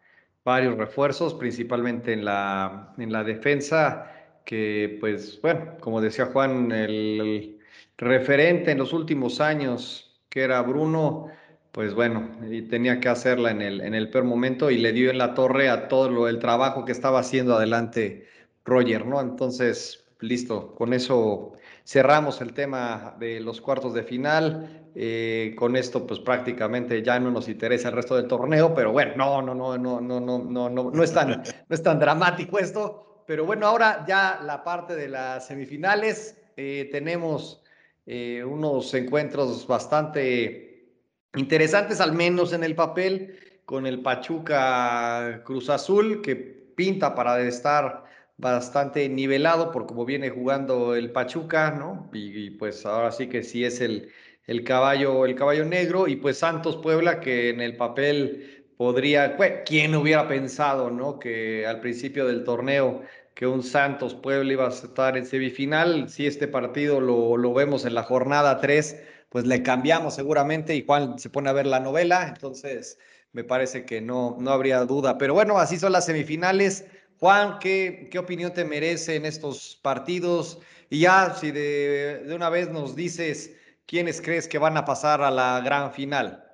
varios 0.44 0.76
refuerzos, 0.76 1.34
principalmente 1.34 2.12
en 2.12 2.24
la, 2.24 2.92
en 2.98 3.12
la 3.12 3.22
defensa, 3.22 4.10
que 4.44 4.96
pues 5.00 5.40
bueno, 5.42 5.76
como 5.80 6.00
decía 6.00 6.26
Juan, 6.26 6.72
el, 6.72 7.60
referente 7.96 8.72
en 8.72 8.78
los 8.78 8.92
últimos 8.92 9.40
años, 9.40 10.20
que 10.28 10.42
era 10.42 10.60
Bruno, 10.62 11.28
pues 11.70 11.94
bueno, 11.94 12.36
y 12.50 12.62
tenía 12.62 12.98
que 12.98 13.08
hacerla 13.08 13.52
en 13.52 13.62
el, 13.62 13.80
en 13.80 13.94
el 13.94 14.10
peor 14.10 14.24
momento 14.24 14.70
y 14.72 14.78
le 14.78 14.92
dio 14.92 15.10
en 15.10 15.18
la 15.18 15.34
torre 15.34 15.68
a 15.68 15.86
todo 15.88 16.10
lo, 16.10 16.28
el 16.28 16.40
trabajo 16.40 16.84
que 16.84 16.92
estaba 16.92 17.20
haciendo 17.20 17.54
adelante 17.56 18.26
Roger, 18.64 19.06
¿no? 19.06 19.20
Entonces, 19.20 20.07
listo, 20.20 20.74
con 20.74 20.92
eso 20.92 21.52
cerramos 21.84 22.40
el 22.40 22.52
tema 22.52 23.16
de 23.18 23.40
los 23.40 23.60
cuartos 23.60 23.94
de 23.94 24.02
final. 24.02 24.84
Eh, 24.94 25.54
con 25.56 25.76
esto, 25.76 26.06
pues 26.06 26.18
prácticamente 26.18 27.02
ya 27.02 27.20
no 27.20 27.30
nos 27.30 27.48
interesa 27.48 27.88
el 27.88 27.94
resto 27.94 28.16
del 28.16 28.26
torneo, 28.26 28.74
pero 28.74 28.90
bueno, 28.90 29.12
no, 29.16 29.42
no, 29.42 29.54
no, 29.54 29.78
no, 29.78 30.00
no, 30.00 30.20
no, 30.20 30.38
no, 30.38 30.68
no, 30.68 30.90
no 30.90 31.02
es 31.04 31.12
tan, 31.12 31.28
no 31.30 31.74
es 31.74 31.82
tan 31.82 32.00
dramático 32.00 32.58
esto. 32.58 33.22
Pero 33.26 33.44
bueno, 33.44 33.66
ahora 33.66 34.04
ya 34.08 34.40
la 34.42 34.64
parte 34.64 34.96
de 34.96 35.08
las 35.08 35.46
semifinales, 35.46 36.36
eh, 36.56 36.88
tenemos 36.90 37.62
eh, 38.06 38.42
unos 38.42 38.92
encuentros 38.94 39.66
bastante 39.66 40.94
interesantes, 41.36 42.00
al 42.00 42.12
menos 42.12 42.52
en 42.52 42.64
el 42.64 42.74
papel, 42.74 43.38
con 43.64 43.86
el 43.86 44.00
Pachuca 44.00 45.42
Cruz 45.44 45.68
Azul, 45.68 46.22
que 46.22 46.34
pinta 46.34 47.14
para 47.14 47.40
estar 47.42 48.07
bastante 48.38 49.08
nivelado 49.08 49.70
por 49.72 49.86
cómo 49.86 50.04
viene 50.04 50.30
jugando 50.30 50.94
el 50.94 51.12
Pachuca, 51.12 51.72
¿no? 51.72 52.08
Y, 52.12 52.50
pues 52.52 52.86
ahora 52.86 53.12
sí 53.12 53.28
que 53.28 53.42
sí 53.42 53.64
es 53.64 53.80
el, 53.80 54.10
el, 54.46 54.64
caballo, 54.64 55.26
el 55.26 55.34
caballo 55.34 55.64
negro, 55.64 56.08
y 56.08 56.16
pues 56.16 56.38
Santos 56.38 56.76
Puebla, 56.78 57.20
que 57.20 57.50
en 57.50 57.60
el 57.60 57.76
papel 57.76 58.64
podría, 58.76 59.36
¿quién 59.66 59.94
hubiera 59.96 60.28
pensado, 60.28 60.90
¿no? 60.90 61.18
Que 61.18 61.66
al 61.66 61.80
principio 61.80 62.26
del 62.26 62.44
torneo 62.44 63.02
que 63.34 63.46
un 63.46 63.62
Santos 63.62 64.14
Puebla 64.14 64.52
iba 64.52 64.66
a 64.66 64.70
estar 64.70 65.16
en 65.16 65.26
semifinal, 65.26 66.08
si 66.08 66.26
este 66.26 66.48
partido 66.48 67.00
lo, 67.00 67.36
lo 67.36 67.52
vemos 67.54 67.84
en 67.84 67.94
la 67.94 68.02
jornada 68.02 68.58
3, 68.60 69.00
pues 69.28 69.46
le 69.46 69.62
cambiamos 69.62 70.14
seguramente 70.14 70.74
y 70.74 70.84
Juan 70.84 71.18
se 71.18 71.30
pone 71.30 71.48
a 71.48 71.52
ver 71.52 71.66
la 71.66 71.80
novela, 71.80 72.28
entonces 72.28 72.98
me 73.32 73.44
parece 73.44 73.84
que 73.84 74.00
no, 74.00 74.36
no 74.40 74.50
habría 74.50 74.80
duda. 74.84 75.18
Pero 75.18 75.34
bueno, 75.34 75.58
así 75.58 75.78
son 75.78 75.92
las 75.92 76.06
semifinales. 76.06 76.86
Juan, 77.18 77.58
¿qué, 77.58 78.08
qué 78.10 78.18
opinión 78.18 78.52
te 78.52 78.64
merece 78.64 79.16
en 79.16 79.26
estos 79.26 79.78
partidos? 79.82 80.58
Y 80.88 81.00
ya, 81.00 81.34
si 81.34 81.50
de, 81.50 82.22
de 82.26 82.34
una 82.34 82.48
vez 82.48 82.70
nos 82.70 82.94
dices 82.94 83.52
quiénes 83.86 84.20
crees 84.20 84.46
que 84.46 84.58
van 84.58 84.76
a 84.76 84.84
pasar 84.84 85.22
a 85.22 85.30
la 85.30 85.60
gran 85.60 85.92
final. 85.92 86.44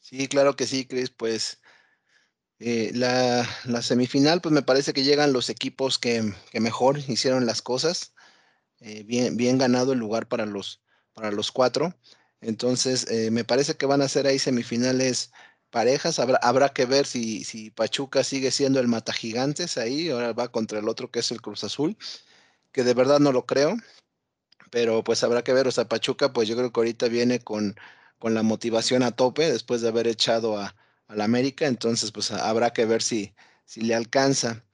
Sí, 0.00 0.28
claro 0.28 0.54
que 0.54 0.66
sí, 0.66 0.86
Cris. 0.86 1.10
Pues 1.10 1.60
eh, 2.58 2.90
la, 2.94 3.48
la, 3.64 3.82
semifinal, 3.82 4.40
pues 4.40 4.52
me 4.52 4.62
parece 4.62 4.92
que 4.92 5.04
llegan 5.04 5.32
los 5.32 5.50
equipos 5.50 5.98
que, 5.98 6.32
que 6.50 6.60
mejor 6.60 6.98
hicieron 7.08 7.46
las 7.46 7.62
cosas. 7.62 8.14
Eh, 8.80 9.04
bien, 9.04 9.36
bien 9.36 9.58
ganado 9.58 9.92
el 9.92 9.98
lugar 9.98 10.28
para 10.28 10.46
los, 10.46 10.82
para 11.14 11.30
los 11.32 11.50
cuatro. 11.50 11.94
Entonces, 12.40 13.10
eh, 13.10 13.30
me 13.30 13.44
parece 13.44 13.76
que 13.76 13.86
van 13.86 14.02
a 14.02 14.08
ser 14.08 14.26
ahí 14.26 14.38
semifinales 14.38 15.32
parejas. 15.76 16.18
Habrá, 16.18 16.38
habrá 16.38 16.70
que 16.70 16.86
ver 16.86 17.04
si, 17.04 17.44
si 17.44 17.70
Pachuca 17.70 18.24
sigue 18.24 18.50
siendo 18.50 18.80
el 18.80 18.88
mata 18.88 19.12
gigantes 19.12 19.76
ahí. 19.76 20.08
Ahora 20.08 20.32
va 20.32 20.48
contra 20.48 20.78
el 20.78 20.88
otro 20.88 21.10
que 21.10 21.18
es 21.18 21.30
el 21.30 21.42
Cruz 21.42 21.64
Azul, 21.64 21.98
que 22.72 22.82
de 22.82 22.94
verdad 22.94 23.20
no 23.20 23.30
lo 23.30 23.44
creo. 23.44 23.76
Pero 24.70 25.04
pues 25.04 25.22
habrá 25.22 25.44
que 25.44 25.52
ver. 25.52 25.68
O 25.68 25.70
sea, 25.70 25.86
Pachuca, 25.86 26.32
pues 26.32 26.48
yo 26.48 26.56
creo 26.56 26.72
que 26.72 26.80
ahorita 26.80 27.08
viene 27.08 27.40
con, 27.40 27.76
con 28.18 28.32
la 28.32 28.42
motivación 28.42 29.02
a 29.02 29.10
tope 29.10 29.52
después 29.52 29.82
de 29.82 29.88
haber 29.88 30.06
echado 30.06 30.58
a, 30.58 30.74
la 31.08 31.24
América, 31.24 31.66
entonces 31.66 32.10
pues 32.10 32.32
habrá 32.32 32.72
que 32.72 32.86
ver 32.86 33.02
si, 33.02 33.34
si 33.66 33.82
le 33.82 33.94
alcanza. 33.94 34.64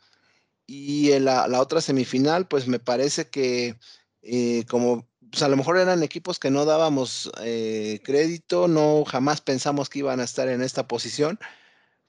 Y 0.67 1.13
en 1.13 1.25
la, 1.27 1.47
otra 1.61 1.81
semifinal, 1.81 2.47
pues 2.47 2.69
me 2.69 2.79
parece 2.79 3.29
que 3.29 3.77
eh, 4.23 4.65
como 4.69 5.09
pues 5.33 5.43
a 5.43 5.49
lo 5.49 5.57
mejor 5.57 5.79
eran 5.79 6.03
equipos 6.03 6.39
que 6.39 6.51
no 6.51 6.65
dábamos 6.65 7.33
eh, 7.43 8.01
crédito, 8.05 8.69
no 8.69 9.05
jamás 9.05 9.41
pensamos 9.41 9.89
que 9.89 10.01
iban 10.01 10.21
a 10.21 10.25
estar 10.25 10.49
en 10.49 10.63
esta 10.63 10.87
posición, 10.87 11.41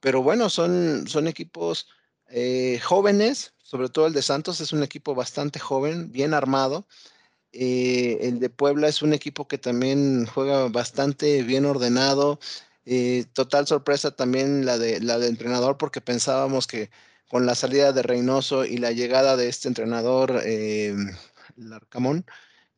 pero 0.02 0.22
bueno, 0.22 0.50
son, 0.50 1.08
son 1.08 1.28
equipos 1.28 1.88
eh, 2.30 2.80
jóvenes, 2.84 3.54
sobre 3.64 3.90
todo 3.90 4.08
el 4.08 4.14
de 4.14 4.22
Santos 4.22 4.62
es 4.62 4.74
un 4.74 4.84
equipo 4.84 5.16
bastante 5.16 5.60
joven, 5.60 6.12
bien 6.12 6.34
armado. 6.34 6.86
el 7.54 8.40
de 8.40 8.50
Puebla 8.50 8.88
es 8.88 9.02
un 9.02 9.14
equipo 9.14 9.48
que 9.48 9.58
también 9.58 10.26
juega 10.28 10.68
bastante 10.70 11.44
bien 11.44 11.66
ordenado, 11.66 12.40
eh, 12.86 13.26
total 13.34 13.66
sorpresa 13.66 14.12
también 14.12 14.66
la 14.66 14.78
de 14.78 15.00
la 15.00 15.18
del 15.18 15.30
entrenador 15.30 15.78
porque 15.78 16.02
pensábamos 16.02 16.68
que 16.68 16.90
con 17.30 17.46
la 17.46 17.56
salida 17.56 17.94
de 17.94 18.04
Reynoso 18.04 18.66
y 18.66 18.78
la 18.78 18.92
llegada 18.92 19.38
de 19.38 19.48
este 19.48 19.70
entrenador 19.70 20.42
eh, 20.44 20.94
Larcamón, 21.56 22.26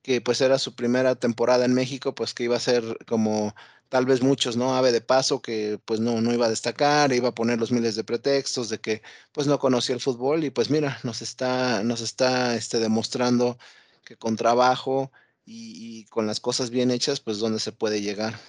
que 0.06 0.22
pues 0.22 0.40
era 0.42 0.60
su 0.60 0.76
primera 0.76 1.16
temporada 1.16 1.66
en 1.66 1.74
México, 1.74 2.14
pues 2.14 2.36
que 2.36 2.44
iba 2.44 2.56
a 2.56 2.60
ser 2.60 3.00
como 3.08 3.56
tal 3.90 4.06
vez 4.06 4.22
muchos, 4.22 4.56
¿no? 4.56 4.76
Ave 4.76 4.92
de 4.92 5.02
paso, 5.02 5.42
que 5.42 5.80
pues 5.84 6.00
no, 6.00 6.22
no 6.22 6.32
iba 6.32 6.46
a 6.46 6.50
destacar, 6.50 7.12
iba 7.12 7.30
a 7.30 7.34
poner 7.34 7.60
los 7.60 7.72
miles 7.72 7.96
de 7.96 8.04
pretextos 8.04 8.70
de 8.70 8.80
que 8.80 9.02
pues 9.32 9.48
no 9.48 9.58
conocía 9.58 9.96
el 9.96 10.02
fútbol 10.02 10.44
y 10.44 10.52
pues 10.52 10.70
mira, 10.70 11.00
nos 11.02 11.24
está, 11.24 11.84
nos 11.84 12.02
está 12.02 12.56
este, 12.56 12.78
demostrando 12.78 13.58
que 14.04 14.16
con 14.16 14.36
trabajo 14.36 15.12
y, 15.44 16.06
con 16.06 16.28
las 16.28 16.40
cosas 16.40 16.70
bien 16.70 16.92
hechas, 16.92 17.20
pues 17.20 17.40
donde 17.40 17.60
se 17.60 17.72
puede 17.72 18.02
llegar. 18.02 18.40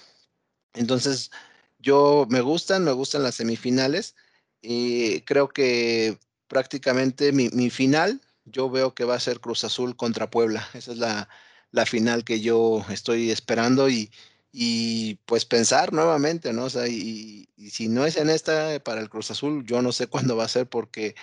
Entonces, 0.75 1.31
yo 1.79 2.27
me 2.29 2.41
gustan, 2.41 2.83
me 2.83 2.91
gustan 2.91 3.23
las 3.23 3.35
semifinales. 3.35 4.15
Y 4.61 5.21
creo 5.21 5.49
que 5.49 6.19
prácticamente 6.47 7.31
mi, 7.31 7.49
mi, 7.49 7.69
final, 7.71 8.21
yo 8.45 8.69
veo 8.69 8.93
que 8.93 9.05
va 9.05 9.15
a 9.15 9.19
ser 9.19 9.39
Cruz 9.39 9.63
Azul 9.63 9.95
contra 9.95 10.29
Puebla. 10.29 10.67
Esa 10.75 10.91
es 10.91 10.97
la, 10.99 11.29
la 11.77 11.85
final 11.85 12.25
que 12.25 12.41
yo 12.41 12.85
estoy 12.89 13.31
esperando 13.31 13.89
y, 13.89 14.11
y, 14.51 15.15
pues 15.25 15.45
pensar 15.45 15.93
nuevamente, 15.93 16.53
¿no? 16.53 16.65
O 16.65 16.69
sea, 16.69 16.87
y, 16.87 17.49
si 17.71 17.87
no 17.89 18.05
es 18.05 18.17
en 18.17 18.29
esta 18.29 18.79
para 18.83 19.01
el 19.01 19.09
Cruz 19.09 19.31
Azul, 19.31 19.65
yo 19.65 19.81
no 19.81 19.91
sé 19.93 20.07
cuándo 20.13 20.35
va 20.37 20.45
a 20.45 20.49
ser 20.49 20.67
porque 20.69 21.15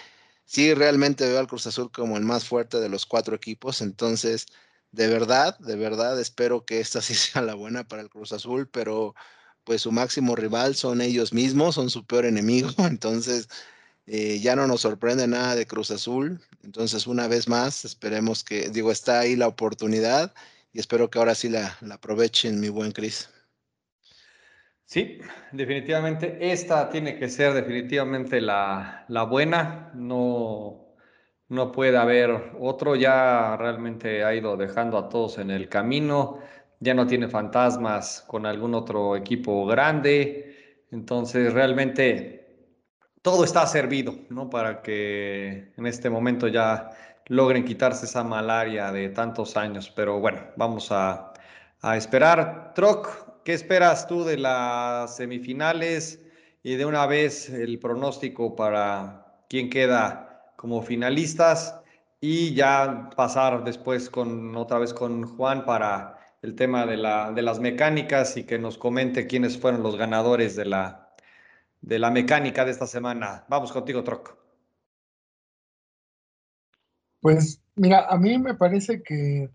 sí 0.47 0.75
realmente 0.75 1.27
veo 1.27 1.39
al 1.41 1.49
Cruz 1.49 1.67
Azul 1.67 1.91
como 1.93 2.17
el 2.17 2.25
más 2.25 2.45
fuerte 2.47 2.81
de 2.81 2.89
los 2.89 3.07
cuatro 3.07 3.37
equipos. 3.37 3.83
Entonces, 3.83 4.47
de 4.93 5.09
verdad, 5.09 5.59
de 5.59 5.77
verdad 5.77 6.21
espero 6.21 6.65
que 6.65 6.81
esta 6.81 7.01
sí 7.03 7.15
sea 7.15 7.43
la 7.43 7.55
buena 7.55 7.85
para 7.89 8.03
el 8.03 8.11
Cruz 8.11 8.33
Azul, 8.33 8.69
pero 8.71 9.15
pues 9.65 9.83
su 9.83 9.93
máximo 9.93 10.37
rival 10.37 10.77
son 10.77 11.01
ellos 11.01 11.33
mismos, 11.33 11.77
son 11.77 11.91
su 11.91 12.07
peor 12.07 12.27
enemigo, 12.27 12.71
entonces 12.79 13.49
eh, 14.07 14.41
ya 14.41 14.57
no 14.57 14.67
nos 14.67 14.83
sorprende 14.83 15.27
nada 15.27 15.55
de 15.57 15.67
Cruz 15.67 15.91
Azul, 15.91 16.41
entonces 16.65 17.07
una 17.07 17.29
vez 17.29 17.49
más 17.49 17.85
esperemos 17.85 18.43
que, 18.43 18.71
digo, 18.71 18.91
está 18.91 19.21
ahí 19.21 19.37
la 19.37 19.47
oportunidad 19.47 20.35
y 20.73 20.81
espero 20.81 21.11
que 21.11 21.19
ahora 21.19 21.35
sí 21.35 21.49
la, 21.49 21.77
la 21.81 21.97
aprovechen, 21.97 22.61
mi 22.61 22.69
buen 22.69 22.93
Cris. 22.93 23.31
Sí, 24.85 25.19
definitivamente 25.53 26.39
esta 26.53 26.89
tiene 26.91 27.19
que 27.19 27.29
ser 27.29 27.55
definitivamente 27.55 28.41
la, 28.41 29.05
la 29.09 29.23
buena, 29.25 29.91
no, 29.95 30.95
no 31.49 31.73
puede 31.73 31.97
haber 31.97 32.53
otro, 32.61 32.97
ya 32.97 33.57
realmente 33.57 34.25
ha 34.25 34.35
ido 34.35 34.57
dejando 34.57 34.99
a 34.99 35.09
todos 35.09 35.39
en 35.39 35.51
el 35.51 35.69
camino 35.69 36.41
ya 36.85 36.95
no 36.95 37.07
tiene 37.07 37.29
fantasmas 37.29 38.23
con 38.27 38.47
algún 38.47 38.75
otro 38.75 39.17
equipo 39.17 39.67
grande. 39.67 40.85
Entonces, 40.91 41.53
realmente 41.53 42.44
todo 43.25 43.43
está 43.43 43.67
servido, 43.67 44.17
¿no? 44.29 44.51
Para 44.51 44.83
que 44.83 45.73
en 45.79 45.87
este 45.87 46.11
momento 46.11 46.47
ya 46.47 46.91
logren 47.29 47.65
quitarse 47.65 48.05
esa 48.05 48.23
malaria 48.23 48.93
de 48.93 49.09
tantos 49.09 49.57
años. 49.57 49.91
Pero 49.97 50.21
bueno, 50.21 50.43
vamos 50.57 50.93
a, 50.93 51.33
esperar. 51.97 52.75
Troc, 52.75 53.43
¿qué 53.43 53.55
esperas 53.55 54.07
tú 54.07 54.25
de 54.25 54.37
las 54.37 55.17
semifinales? 55.17 56.21
Y 56.63 56.77
de 56.77 56.85
una 56.85 57.07
vez 57.07 57.49
el 57.49 57.79
pronóstico 57.79 58.55
para 58.57 59.25
quién 59.49 59.71
queda 59.71 60.53
como 60.57 60.83
finalistas 60.83 61.81
y 62.21 62.55
ya 62.55 63.09
pasar 63.17 63.65
después 63.65 64.11
con 64.11 64.55
otra 64.55 64.79
vez 64.79 64.93
con 64.93 65.25
Juan 65.37 65.65
para 65.65 66.19
el 66.43 66.55
tema 66.55 66.85
de, 66.85 66.97
de 67.35 67.43
las 67.43 67.59
mecánicas 67.59 68.37
y 68.37 68.45
que 68.45 68.59
nos 68.59 68.77
comente 68.77 69.27
quiénes 69.27 69.59
fueron 69.59 69.83
los 69.83 69.97
ganadores 69.97 70.57
de 70.57 70.67
la, 70.67 71.04
de 71.85 71.99
la 71.99 72.11
mecánica 72.11 72.65
de 72.65 72.71
esta 72.71 72.87
semana. 72.87 73.45
Vamos 73.49 73.71
contigo, 73.71 74.03
Troc. 74.03 74.37
Pues 77.21 77.63
mira, 77.77 78.07
a 78.09 78.17
mí 78.17 78.39
me 78.39 78.55
parece 78.55 79.03
que 79.03 79.51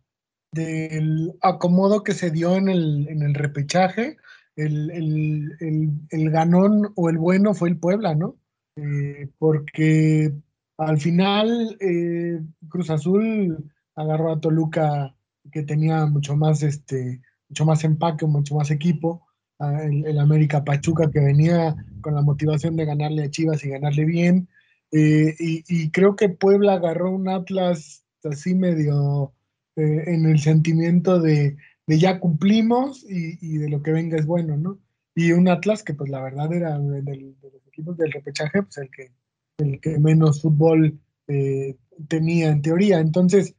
del 0.51 1.33
acomodo 1.41 2.03
que 2.03 2.13
se 2.13 2.31
dio 2.31 2.55
en 2.55 2.69
el, 2.69 3.07
en 3.09 3.23
el 3.23 3.33
repechaje, 3.33 4.17
el, 4.55 4.91
el, 4.91 6.07
el, 6.09 6.29
ganón 6.31 6.91
o 6.95 7.09
el 7.09 7.17
bueno 7.17 7.53
fue 7.53 7.69
el 7.69 7.77
Puebla, 7.77 8.13
¿no? 8.13 8.37
Eh, 8.75 9.29
porque 9.37 10.31
al 10.77 10.99
final 10.99 11.77
eh, 11.79 12.41
Cruz 12.67 12.89
Azul 12.89 13.71
agarró 13.95 14.31
a 14.33 14.39
Toluca 14.39 15.15
que 15.51 15.63
tenía 15.63 16.05
mucho 16.05 16.35
más, 16.35 16.61
este, 16.61 17.21
mucho 17.49 17.65
más 17.65 17.83
empaque, 17.83 18.25
mucho 18.25 18.55
más 18.55 18.69
equipo. 18.69 19.28
El, 19.59 20.05
el, 20.05 20.19
América 20.19 20.63
Pachuca 20.63 21.11
que 21.11 21.19
venía 21.19 21.75
con 22.01 22.15
la 22.15 22.21
motivación 22.21 22.77
de 22.77 22.85
ganarle 22.85 23.23
a 23.23 23.29
Chivas 23.29 23.63
y 23.65 23.69
ganarle 23.69 24.05
bien. 24.05 24.47
Eh, 24.91 25.35
y, 25.39 25.91
creo 25.91 26.15
que 26.15 26.29
Puebla 26.29 26.73
agarró 26.73 27.11
un 27.11 27.29
Atlas 27.29 28.03
así 28.23 28.55
medio 28.55 29.33
eh, 29.75 30.03
en 30.07 30.25
el 30.25 30.39
sentimiento 30.39 31.19
de, 31.19 31.57
ya 31.87 32.19
cumplimos 32.19 33.05
y, 33.07 33.57
de 33.57 33.69
lo 33.69 33.83
que 33.83 33.91
venga 33.91 34.17
es 34.17 34.25
bueno, 34.25 34.57
¿no? 34.57 34.79
Y 35.15 35.31
un 35.31 35.47
Atlas 35.47 35.83
que 35.83 35.93
pues 35.93 36.09
la 36.09 36.21
verdad 36.21 36.51
era 36.53 36.79
de, 36.79 37.35
los 37.41 37.67
equipos 37.67 37.97
del 37.97 38.11
repechaje, 38.11 38.63
pues 38.63 38.77
el 38.77 38.89
que, 38.89 39.11
el 39.57 39.79
que 39.79 39.99
menos 39.99 40.41
fútbol 40.41 40.99
eh, 41.27 41.77
tenía 42.07 42.49
en 42.49 42.61
teoría. 42.61 42.99
Entonces, 42.99 43.55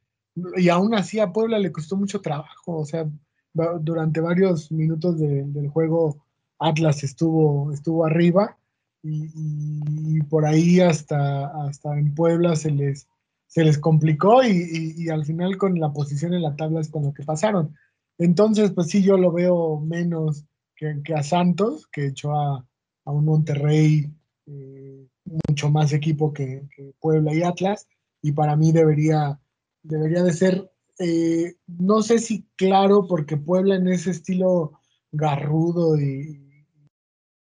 y 0.57 0.69
aún 0.69 0.95
así 0.95 1.21
a 1.21 1.33
Puebla 1.33 1.59
le 1.59 1.73
costó 1.73 1.97
mucho 1.97 2.21
trabajo, 2.21 2.79
o 2.79 2.85
sea, 2.85 3.09
durante 3.53 4.21
varios 4.21 4.71
minutos 4.71 5.19
de, 5.19 5.45
del 5.45 5.69
juego 5.69 6.25
Atlas 6.59 7.03
estuvo, 7.03 7.73
estuvo 7.73 8.05
arriba 8.05 8.57
y, 9.03 10.21
por 10.29 10.45
ahí 10.45 10.81
hasta, 10.81 11.47
hasta 11.67 11.99
en 11.99 12.15
Puebla 12.15 12.55
se 12.55 12.71
les, 12.71 13.09
se 13.47 13.65
les 13.65 13.79
complicó 13.79 14.45
y, 14.45 15.09
al 15.09 15.25
final 15.25 15.57
con 15.57 15.81
la 15.81 15.93
posición 15.93 16.35
en 16.35 16.43
la 16.43 16.55
tabla 16.55 16.81
es 16.81 16.91
con 16.91 17.05
lo 17.05 17.13
que 17.13 17.25
pasaron. 17.25 17.75
Entonces, 18.19 18.73
pues 18.73 18.89
sí, 18.89 19.03
yo 19.03 19.17
lo 19.17 19.33
veo 19.33 19.81
menos 19.81 20.45
que, 20.77 21.01
que 21.03 21.15
a 21.15 21.23
Santos, 21.23 21.87
que 21.91 22.09
echó 22.09 22.35
a, 22.35 22.67
a 23.07 23.11
un 23.11 23.25
Monterrey 23.25 24.13
eh, 24.47 25.07
mucho 25.49 25.71
más 25.71 25.93
equipo 25.93 26.33
que, 26.33 26.69
que 26.77 26.93
Puebla 27.01 27.33
y 27.35 27.43
Atlas, 27.43 27.89
y 28.21 28.33
para 28.33 28.57
mí 28.57 28.73
debería 28.73 29.41
debería 29.83 30.23
de 30.23 30.33
ser, 30.33 30.71
eh, 31.01 31.55
no 31.67 32.03
sé 32.03 32.19
si 32.19 32.47
claro, 32.57 33.07
porque 33.09 33.39
Puebla 33.39 33.77
en 33.77 33.89
ese 33.89 34.11
estilo 34.11 34.73
garrudo 35.11 35.99
y, 35.99 36.67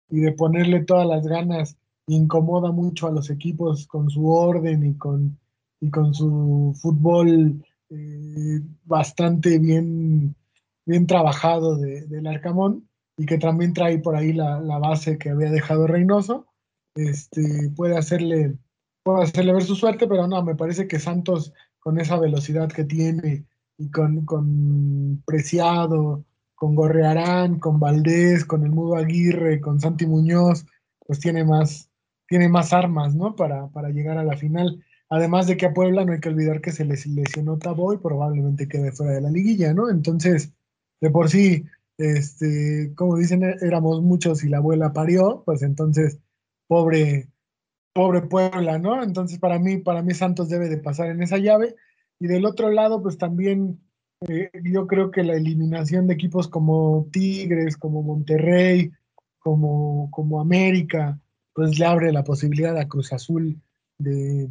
y, 0.09 0.21
de 0.21 0.33
ponerle 0.33 0.85
todas 0.85 1.07
las 1.07 1.27
ganas 1.27 1.77
incomoda 2.07 2.71
mucho 2.71 3.09
a 3.09 3.11
los 3.11 3.29
equipos 3.29 3.89
con 3.89 4.09
su 4.09 4.29
orden 4.29 4.87
y 4.87 4.95
con, 4.95 5.37
y 5.81 5.91
con 5.91 6.15
su 6.15 6.77
fútbol 6.81 7.65
eh, 7.91 8.61
bastante 8.85 9.59
bien, 9.59 10.37
bien 10.87 11.07
trabajado 11.09 11.77
de, 11.77 12.07
del 12.07 12.29
Arcamón 12.29 12.89
y 13.17 13.27
que 13.27 13.39
también 13.39 13.75
trae 13.75 13.99
por 13.99 14.15
ahí 14.15 14.33
la, 14.33 14.61
base 14.79 15.19
que 15.19 15.31
había 15.31 15.51
dejado 15.51 15.89
Reynoso, 15.89 16.47
este, 16.95 17.71
puede 17.77 17.97
hacerle, 17.97 18.57
puede 19.03 19.25
hacerle 19.25 19.53
ver 19.53 19.65
su 19.65 19.75
suerte, 19.75 20.07
pero 20.07 20.29
no, 20.29 20.41
me 20.45 20.55
parece 20.55 20.87
que 20.87 21.01
Santos 21.01 21.53
con 21.81 21.99
esa 21.99 22.19
velocidad 22.19 22.71
que 22.71 22.85
tiene 22.85 23.47
y 23.79 23.91
con, 23.91 24.25
con 24.25 25.23
Preciado, 25.27 26.25
con 26.55 26.75
Gorrearán, 26.75 27.59
con 27.59 27.81
Valdés, 27.81 28.45
con 28.45 28.65
el 28.65 28.71
Mudo 28.71 28.97
Aguirre, 28.97 29.61
con 29.61 29.81
Santi 29.81 30.07
Muñoz, 30.07 30.67
pues 31.07 31.19
tiene 31.19 31.45
más, 31.45 31.91
tiene 32.29 32.49
más 32.49 32.73
armas, 32.73 33.15
¿no? 33.15 33.35
Para, 33.35 33.69
para 33.69 33.89
llegar 33.89 34.19
a 34.19 34.25
la 34.25 34.37
final. 34.37 34.85
Además 35.09 35.47
de 35.47 35.57
que 35.57 35.67
a 35.67 35.73
Puebla 35.75 36.05
no 36.05 36.13
hay 36.13 36.21
que 36.21 36.29
olvidar 36.29 36.61
que 36.61 36.71
se 36.71 36.85
les 36.85 37.07
lesionó 37.07 37.59
Tabo 37.59 37.93
y 37.93 37.99
probablemente 37.99 38.69
quede 38.69 38.93
fuera 38.93 39.15
de 39.15 39.23
la 39.23 39.31
liguilla, 39.31 39.73
¿no? 39.75 39.91
Entonces, 39.91 40.53
de 41.01 41.11
por 41.11 41.31
sí, 41.31 41.65
este, 41.99 42.93
como 42.95 43.17
dicen, 43.17 43.43
éramos 43.43 44.03
muchos 44.03 44.45
y 44.45 44.49
la 44.49 44.59
abuela 44.59 44.93
parió, 44.93 45.43
pues 45.45 45.63
entonces, 45.63 46.19
pobre, 46.67 47.29
pobre 47.93 48.23
Puebla, 48.23 48.79
¿no? 48.79 49.03
Entonces, 49.03 49.39
para 49.39 49.59
mí, 49.59 49.79
para 49.79 50.03
mí 50.03 50.15
Santos 50.15 50.49
debe 50.49 50.69
de 50.69 50.79
pasar 50.79 51.09
en 51.11 51.23
esa 51.23 51.39
llave. 51.39 51.75
Y 52.19 52.27
del 52.27 52.45
otro 52.45 52.71
lado, 52.71 53.03
pues 53.03 53.19
también 53.19 53.81
eh, 54.29 54.51
yo 54.65 54.87
creo 54.87 55.11
que 55.11 55.23
la 55.25 55.35
eliminación 55.35 56.07
de 56.07 56.15
equipos 56.15 56.49
como 56.49 57.09
Tigres, 57.11 57.77
como 57.77 58.03
Monterrey, 58.03 58.93
como, 59.39 60.11
como 60.11 60.41
América, 60.41 61.19
pues 61.55 61.79
le 61.79 61.87
abre 61.87 62.13
la 62.13 62.25
posibilidad 62.25 62.77
a 62.77 62.89
Cruz 62.89 63.13
Azul 63.13 63.61
de, 63.99 64.51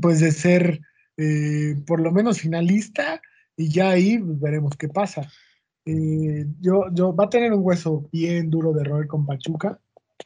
pues 0.00 0.20
de 0.20 0.30
ser 0.30 0.80
eh, 1.16 1.76
por 1.86 2.00
lo 2.00 2.12
menos 2.12 2.40
finalista 2.40 3.20
y 3.56 3.68
ya 3.68 3.90
ahí 3.90 4.18
pues, 4.18 4.40
veremos 4.40 4.76
qué 4.76 4.88
pasa. 4.88 5.28
Eh, 5.84 6.46
yo, 6.60 6.84
yo 6.92 7.14
va 7.14 7.24
a 7.24 7.30
tener 7.30 7.52
un 7.52 7.64
hueso 7.64 8.08
bien 8.12 8.50
duro 8.50 8.72
de 8.72 8.84
roer 8.84 9.08
con 9.08 9.26
Pachuca 9.26 9.80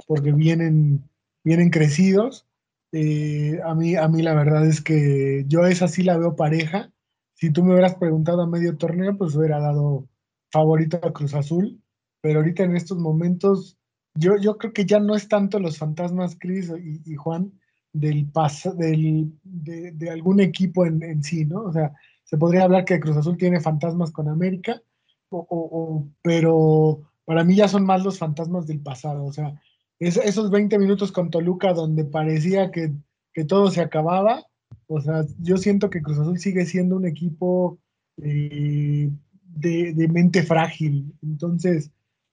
porque 0.06 0.32
vienen, 0.32 1.02
vienen 1.46 1.70
crecidos. 1.70 2.46
a, 2.92 3.74
mí, 3.74 3.96
a 3.96 4.08
mí 4.08 4.22
la 4.22 4.34
verdad 4.34 4.66
es 4.66 4.82
que 4.82 5.44
yo 5.48 5.64
esa 5.64 5.88
sí 5.88 6.02
la 6.02 6.18
veo 6.18 6.36
pareja 6.36 6.92
si 7.36 7.50
tú 7.50 7.62
me 7.62 7.72
hubieras 7.72 7.94
preguntado 7.96 8.42
a 8.42 8.46
medio 8.46 8.76
torneo, 8.76 9.16
pues 9.16 9.36
hubiera 9.36 9.60
dado 9.60 10.08
favorito 10.50 10.98
a 11.02 11.12
Cruz 11.12 11.34
Azul, 11.34 11.80
pero 12.22 12.40
ahorita 12.40 12.64
en 12.64 12.74
estos 12.74 12.98
momentos, 12.98 13.78
yo, 14.14 14.38
yo 14.38 14.56
creo 14.56 14.72
que 14.72 14.86
ya 14.86 14.98
no 15.00 15.14
es 15.14 15.28
tanto 15.28 15.60
los 15.60 15.76
fantasmas, 15.76 16.36
Cris 16.38 16.72
y, 17.04 17.14
Juan, 17.14 17.52
del, 17.92 18.30
del 18.64 19.32
de, 19.44 20.10
algún 20.10 20.40
equipo 20.40 20.86
en, 20.86 21.22
sí, 21.22 21.44
¿no? 21.44 21.64
O 21.64 21.72
sea, 21.72 21.92
se 22.24 22.38
podría 22.38 22.64
hablar 22.64 22.86
que 22.86 23.00
Cruz 23.00 23.18
Azul 23.18 23.36
tiene 23.36 23.60
fantasmas 23.60 24.10
con 24.10 24.28
América, 24.28 24.80
o, 25.28 26.08
pero 26.22 27.02
para 27.26 27.44
mí 27.44 27.54
ya 27.54 27.68
son 27.68 27.84
más 27.84 28.02
los 28.02 28.18
fantasmas 28.18 28.66
del 28.66 28.80
pasado, 28.80 29.24
o 29.24 29.32
sea, 29.32 29.60
esos 29.98 30.50
20 30.50 30.78
minutos 30.78 31.12
con 31.12 31.30
Toluca 31.30 31.72
donde 31.72 32.04
parecía 32.04 32.70
que, 32.70 32.92
que 33.32 33.44
todo 33.44 33.70
se 33.70 33.80
acababa, 33.80 34.44
o 34.86 35.00
sea, 35.00 35.24
yo 35.40 35.56
siento 35.56 35.90
que 35.90 36.02
Cruz 36.02 36.18
Azul 36.18 36.38
sigue 36.38 36.64
siendo 36.66 36.96
un 36.96 37.06
equipo 37.06 37.78
eh, 38.22 39.10
de, 39.42 40.08
mente 40.08 40.42
frágil. 40.42 41.12
Entonces, 41.22 41.90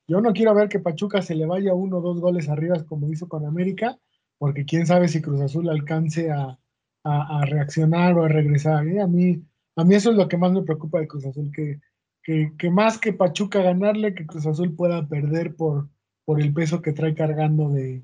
yo 0.08 0.22
no 0.22 0.34
quiero 0.34 0.54
ver 0.54 0.70
que 0.70 0.80
Pachuca 0.80 1.22
se 1.22 1.36
le 1.36 1.46
vaya 1.46 1.74
uno 1.74 1.98
o 1.98 2.02
dos 2.02 2.20
goles 2.20 2.50
arriba 2.50 2.84
como 2.86 3.12
hizo 3.12 3.28
con 3.28 3.46
América, 3.46 3.98
porque 4.38 4.66
quién 4.66 4.86
sabe 4.86 5.08
si 5.08 5.22
Cruz 5.22 5.42
Azul 5.42 5.70
alcance 5.70 6.32
a, 6.32 6.58
reaccionar 7.46 8.18
o 8.18 8.24
a 8.24 8.30
regresar. 8.30 8.88
¿eh? 8.88 9.02
A, 9.02 9.08
mí, 9.08 9.42
a 9.76 9.84
mí 9.84 9.96
eso 9.96 10.12
es 10.12 10.18
lo 10.18 10.28
que 10.28 10.38
más 10.38 10.54
me 10.54 10.64
preocupa 10.64 11.00
de 11.00 11.08
Cruz 11.08 11.26
Azul, 11.26 11.52
que, 11.52 11.80
que, 12.58 12.70
más 12.70 12.98
que 12.98 13.14
Pachuca 13.14 13.62
ganarle, 13.62 14.14
que 14.14 14.26
Cruz 14.26 14.46
Azul 14.46 14.76
pueda 14.76 15.08
perder 15.08 15.56
por, 15.56 15.90
por 16.26 16.42
el 16.42 16.54
peso 16.54 16.82
que 16.82 16.94
trae 16.94 17.14
cargando 17.14 17.70
de, 17.70 18.04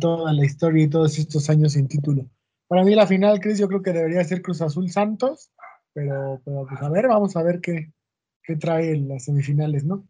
toda 0.00 0.32
la 0.32 0.44
historia 0.44 0.84
y 0.84 0.88
todos 0.88 1.18
estos 1.18 1.48
años 1.48 1.72
sin 1.72 1.88
título. 1.88 2.28
Para 2.66 2.84
mí 2.84 2.94
la 2.94 3.06
final, 3.06 3.40
Cris, 3.40 3.58
yo 3.58 3.68
creo 3.68 3.82
que 3.82 3.92
debería 3.92 4.22
ser 4.24 4.42
Cruz 4.42 4.60
Azul 4.60 4.90
Santos, 4.90 5.50
pero, 5.94 6.42
pero 6.44 6.66
pues 6.68 6.82
a 6.82 6.90
ver, 6.90 7.08
vamos 7.08 7.36
a 7.36 7.42
ver 7.42 7.60
qué, 7.60 7.90
qué 8.42 8.56
trae 8.56 8.92
en 8.92 9.08
las 9.08 9.24
semifinales, 9.24 9.84
¿no? 9.84 10.06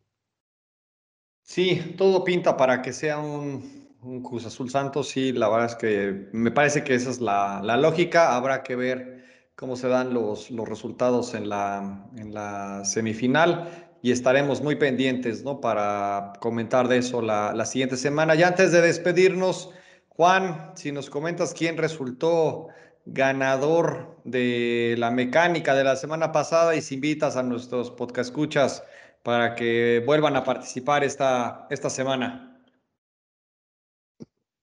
Sí, 1.42 1.94
todo 1.96 2.24
pinta 2.24 2.56
para 2.56 2.82
que 2.82 2.92
sea 2.92 3.18
un, 3.18 3.96
un, 4.02 4.22
Cruz 4.22 4.44
Azul 4.44 4.68
Santos, 4.68 5.08
sí, 5.08 5.32
la 5.32 5.48
verdad 5.48 5.66
es 5.66 5.76
que 5.76 6.28
me 6.32 6.50
parece 6.50 6.82
que 6.82 6.94
esa 6.94 7.10
es 7.10 7.20
la, 7.20 7.60
la 7.62 7.76
lógica, 7.76 8.34
habrá 8.36 8.62
que 8.62 8.76
ver 8.76 9.24
cómo 9.54 9.74
se 9.74 9.88
dan 9.88 10.12
los, 10.12 10.50
los 10.50 10.68
resultados 10.68 11.34
en 11.34 11.48
la, 11.48 12.06
en 12.16 12.34
la 12.34 12.84
semifinal 12.84 13.87
y 14.02 14.12
estaremos 14.12 14.62
muy 14.62 14.76
pendientes, 14.76 15.42
¿no? 15.44 15.60
Para 15.60 16.32
comentar 16.40 16.88
de 16.88 16.98
eso 16.98 17.22
la, 17.22 17.52
la 17.52 17.66
siguiente 17.66 17.96
semana. 17.96 18.34
Y 18.34 18.42
antes 18.42 18.72
de 18.72 18.80
despedirnos, 18.80 19.70
Juan, 20.08 20.72
si 20.74 20.92
nos 20.92 21.10
comentas 21.10 21.54
quién 21.54 21.76
resultó 21.76 22.68
ganador 23.06 24.20
de 24.24 24.94
la 24.98 25.10
mecánica 25.10 25.74
de 25.74 25.84
la 25.84 25.96
semana 25.96 26.32
pasada 26.32 26.76
y 26.76 26.82
si 26.82 26.96
invitas 26.96 27.36
a 27.36 27.42
nuestros 27.42 27.90
podcast 27.90 28.30
escuchas 28.30 28.82
para 29.22 29.54
que 29.54 30.02
vuelvan 30.06 30.36
a 30.36 30.44
participar 30.44 31.04
esta, 31.04 31.66
esta 31.70 31.90
semana. 31.90 32.62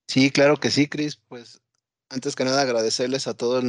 Sí, 0.07 0.31
claro 0.31 0.57
que 0.57 0.71
sí, 0.71 0.87
Cris. 0.87 1.17
Pues 1.27 1.61
antes 2.09 2.35
que 2.35 2.45
nada 2.45 2.61
agradecerles 2.61 3.27
a 3.27 3.33
todos 3.33 3.63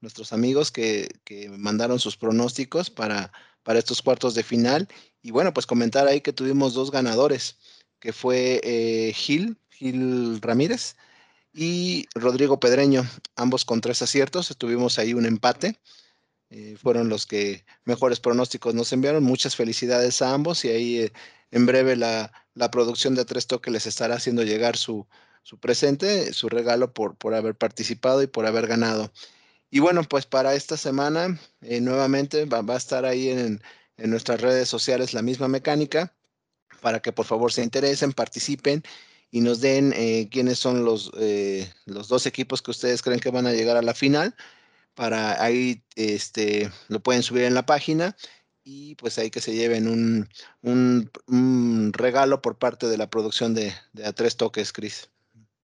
nuestros 0.00 0.32
amigos 0.32 0.70
que, 0.70 1.08
mandaron 1.56 1.98
sus 1.98 2.16
pronósticos 2.16 2.90
para, 2.90 3.32
para 3.64 3.80
estos 3.80 4.02
cuartos 4.02 4.34
de 4.34 4.44
final. 4.44 4.88
Y 5.22 5.32
bueno, 5.32 5.52
pues 5.52 5.66
comentar 5.66 6.06
ahí 6.06 6.20
que 6.20 6.32
tuvimos 6.32 6.74
dos 6.74 6.92
ganadores, 6.92 7.56
que 7.98 8.12
fue 8.12 8.60
eh, 8.62 9.12
Gil, 9.14 9.58
Gil 9.70 10.40
Ramírez 10.40 10.96
y 11.52 12.06
Rodrigo 12.14 12.60
Pedreño, 12.60 13.04
ambos 13.34 13.64
con 13.64 13.80
tres 13.80 14.02
aciertos. 14.02 14.54
Tuvimos 14.56 14.98
ahí 14.98 15.14
un 15.14 15.26
empate. 15.26 15.80
Eh, 16.50 16.76
fueron 16.80 17.08
los 17.08 17.26
que 17.26 17.64
mejores 17.84 18.20
pronósticos 18.20 18.74
nos 18.74 18.92
enviaron. 18.92 19.24
Muchas 19.24 19.56
felicidades 19.56 20.22
a 20.22 20.34
ambos 20.34 20.64
y 20.64 20.68
ahí 20.68 20.98
eh, 20.98 21.12
en 21.50 21.66
breve 21.66 21.96
la, 21.96 22.30
producción 22.70 23.14
de 23.14 23.24
Tres 23.24 23.46
Toques 23.46 23.72
les 23.72 23.86
estará 23.86 24.16
haciendo 24.16 24.42
llegar 24.42 24.76
su, 24.76 25.06
presente, 25.60 26.32
su 26.32 26.48
regalo 26.48 26.92
por, 26.92 27.16
por 27.16 27.34
haber 27.34 27.56
participado 27.56 28.22
y 28.22 28.26
por 28.26 28.46
haber 28.46 28.66
ganado. 28.66 29.10
Y 29.74 29.80
bueno, 29.80 30.04
pues 30.04 30.24
para 30.24 30.54
esta 30.54 30.76
semana 30.76 31.36
eh, 31.60 31.80
nuevamente 31.80 32.44
va, 32.44 32.62
a 32.64 32.76
estar 32.76 33.04
ahí 33.04 33.30
en, 33.30 33.60
nuestras 33.96 34.40
redes 34.40 34.68
sociales 34.68 35.14
la 35.14 35.20
misma 35.20 35.48
mecánica 35.48 36.14
para 36.80 37.02
que 37.02 37.10
por 37.10 37.26
favor 37.26 37.52
se 37.52 37.64
interesen, 37.64 38.12
participen 38.12 38.84
y 39.32 39.40
nos 39.40 39.60
den 39.60 39.92
eh, 39.96 40.28
quiénes 40.30 40.60
son 40.60 40.84
los, 40.84 41.10
eh, 41.18 41.68
los 41.86 42.06
dos 42.06 42.24
equipos 42.26 42.62
que 42.62 42.70
ustedes 42.70 43.02
creen 43.02 43.18
que 43.18 43.32
van 43.32 43.48
a 43.48 43.52
llegar 43.52 43.76
a 43.76 43.82
la 43.82 43.94
final. 43.94 44.36
Para 44.94 45.42
ahí 45.42 45.82
este, 45.96 46.70
lo 46.86 47.00
pueden 47.00 47.24
subir 47.24 47.42
en 47.42 47.54
la 47.54 47.66
página 47.66 48.16
y 48.62 48.94
pues 48.94 49.18
ahí 49.18 49.28
que 49.28 49.40
se 49.40 49.56
lleven 49.56 49.88
un, 49.88 50.28
un, 50.62 51.92
regalo 51.92 52.42
por 52.42 52.58
parte 52.58 52.86
de 52.86 52.96
la 52.96 53.10
producción 53.10 53.54
de, 53.54 53.74
de 53.92 54.06
A 54.06 54.12
Tres 54.12 54.36
Toques, 54.36 54.72
Cris. 54.72 55.10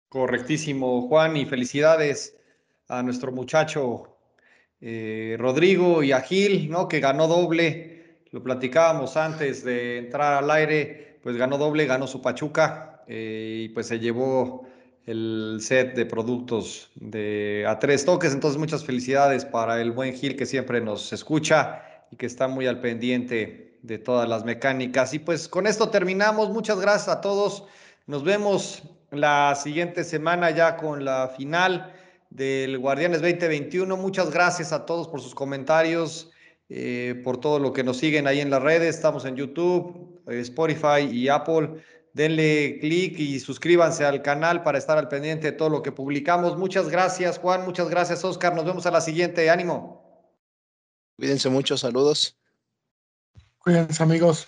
Correctísimo, 0.08 1.06
Juan, 1.10 1.36
y 1.36 1.46
felicidades 1.46 2.39
a 2.90 3.04
nuestro 3.04 3.32
muchacho 3.32 4.18
eh, 4.82 5.36
Rodrigo 5.40 6.04
y 6.04 6.12
a 6.12 6.22
Gil, 6.22 6.70
¿no? 6.70 6.88
Que 6.88 7.00
ganó 7.00 7.28
doble. 7.28 8.24
Lo 8.32 8.44
platicábamos 8.44 9.16
antes 9.18 9.64
de 9.64 9.98
entrar 9.98 10.44
al 10.44 10.52
aire, 10.52 11.20
pues 11.24 11.38
ganó 11.38 11.58
doble, 11.58 11.86
ganó 11.86 12.08
su 12.08 12.22
Pachuca, 12.22 13.04
eh, 13.08 13.66
y 13.66 13.70
pues 13.70 13.88
se 13.88 14.00
llevó 14.00 14.68
el 15.06 15.58
set 15.62 15.96
de 15.96 16.06
productos 16.06 16.92
de 16.96 17.66
a 17.68 17.80
tres 17.80 18.06
toques. 18.06 18.34
Entonces, 18.34 18.60
muchas 18.60 18.84
felicidades 18.84 19.46
para 19.46 19.82
el 19.82 19.92
buen 19.92 20.14
Gil 20.14 20.36
que 20.36 20.46
siempre 20.46 20.82
nos 20.82 21.14
escucha 21.14 21.84
y 22.12 22.16
que 22.16 22.26
está 22.26 22.48
muy 22.48 22.68
al 22.68 22.82
pendiente 22.82 23.78
de 23.82 23.98
todas 23.98 24.28
las 24.28 24.46
mecánicas. 24.46 25.14
Y 25.14 25.20
pues 25.20 25.48
con 25.48 25.68
esto 25.68 25.90
terminamos. 25.90 26.50
Muchas 26.50 26.80
gracias 26.80 27.10
a 27.10 27.22
todos. 27.22 27.66
Nos 28.08 28.24
vemos 28.24 28.84
la 29.12 29.56
siguiente 29.56 30.04
semana 30.04 30.52
ya 30.52 30.78
con 30.78 31.04
la 31.04 31.30
final 31.36 31.94
del 32.30 32.78
Guardianes 32.78 33.22
2021. 33.22 33.98
Muchas 33.98 34.32
gracias 34.32 34.72
a 34.72 34.86
todos 34.86 35.08
por 35.08 35.22
sus 35.22 35.36
comentarios, 35.36 36.32
eh, 36.70 37.22
por 37.24 37.40
todo 37.40 37.60
lo 37.60 37.74
que 37.74 37.84
nos 37.84 37.98
siguen 37.98 38.28
ahí 38.28 38.40
en 38.40 38.50
las 38.50 38.62
redes. 38.62 38.96
Estamos 38.96 39.26
en 39.26 39.36
YouTube, 39.36 40.22
eh, 40.28 40.40
Spotify 40.40 41.10
y 41.12 41.30
Apple 41.30 41.82
denle 42.14 42.80
clic 42.80 43.20
y 43.20 43.40
suscríbanse 43.40 44.06
al 44.06 44.22
canal 44.22 44.64
para 44.64 44.78
estar 44.78 44.98
al 44.98 45.08
pendiente 45.08 45.52
de 45.52 45.58
todo 45.58 45.70
lo 45.70 45.82
que 45.82 45.92
publicamos. 45.92 46.58
Muchas 46.58 46.90
gracias, 46.90 47.38
Juan. 47.38 47.66
Muchas 47.66 47.90
gracias, 47.90 48.24
Oscar. 48.24 48.56
Nos 48.56 48.66
vemos 48.66 48.86
a 48.86 48.92
la 48.92 49.02
siguiente. 49.02 49.50
Ánimo. 49.50 50.34
Cuídense 51.16 51.50
mucho. 51.50 51.78
Saludos. 51.78 52.38
Cuídense, 53.60 54.04
amigos. 54.04 54.48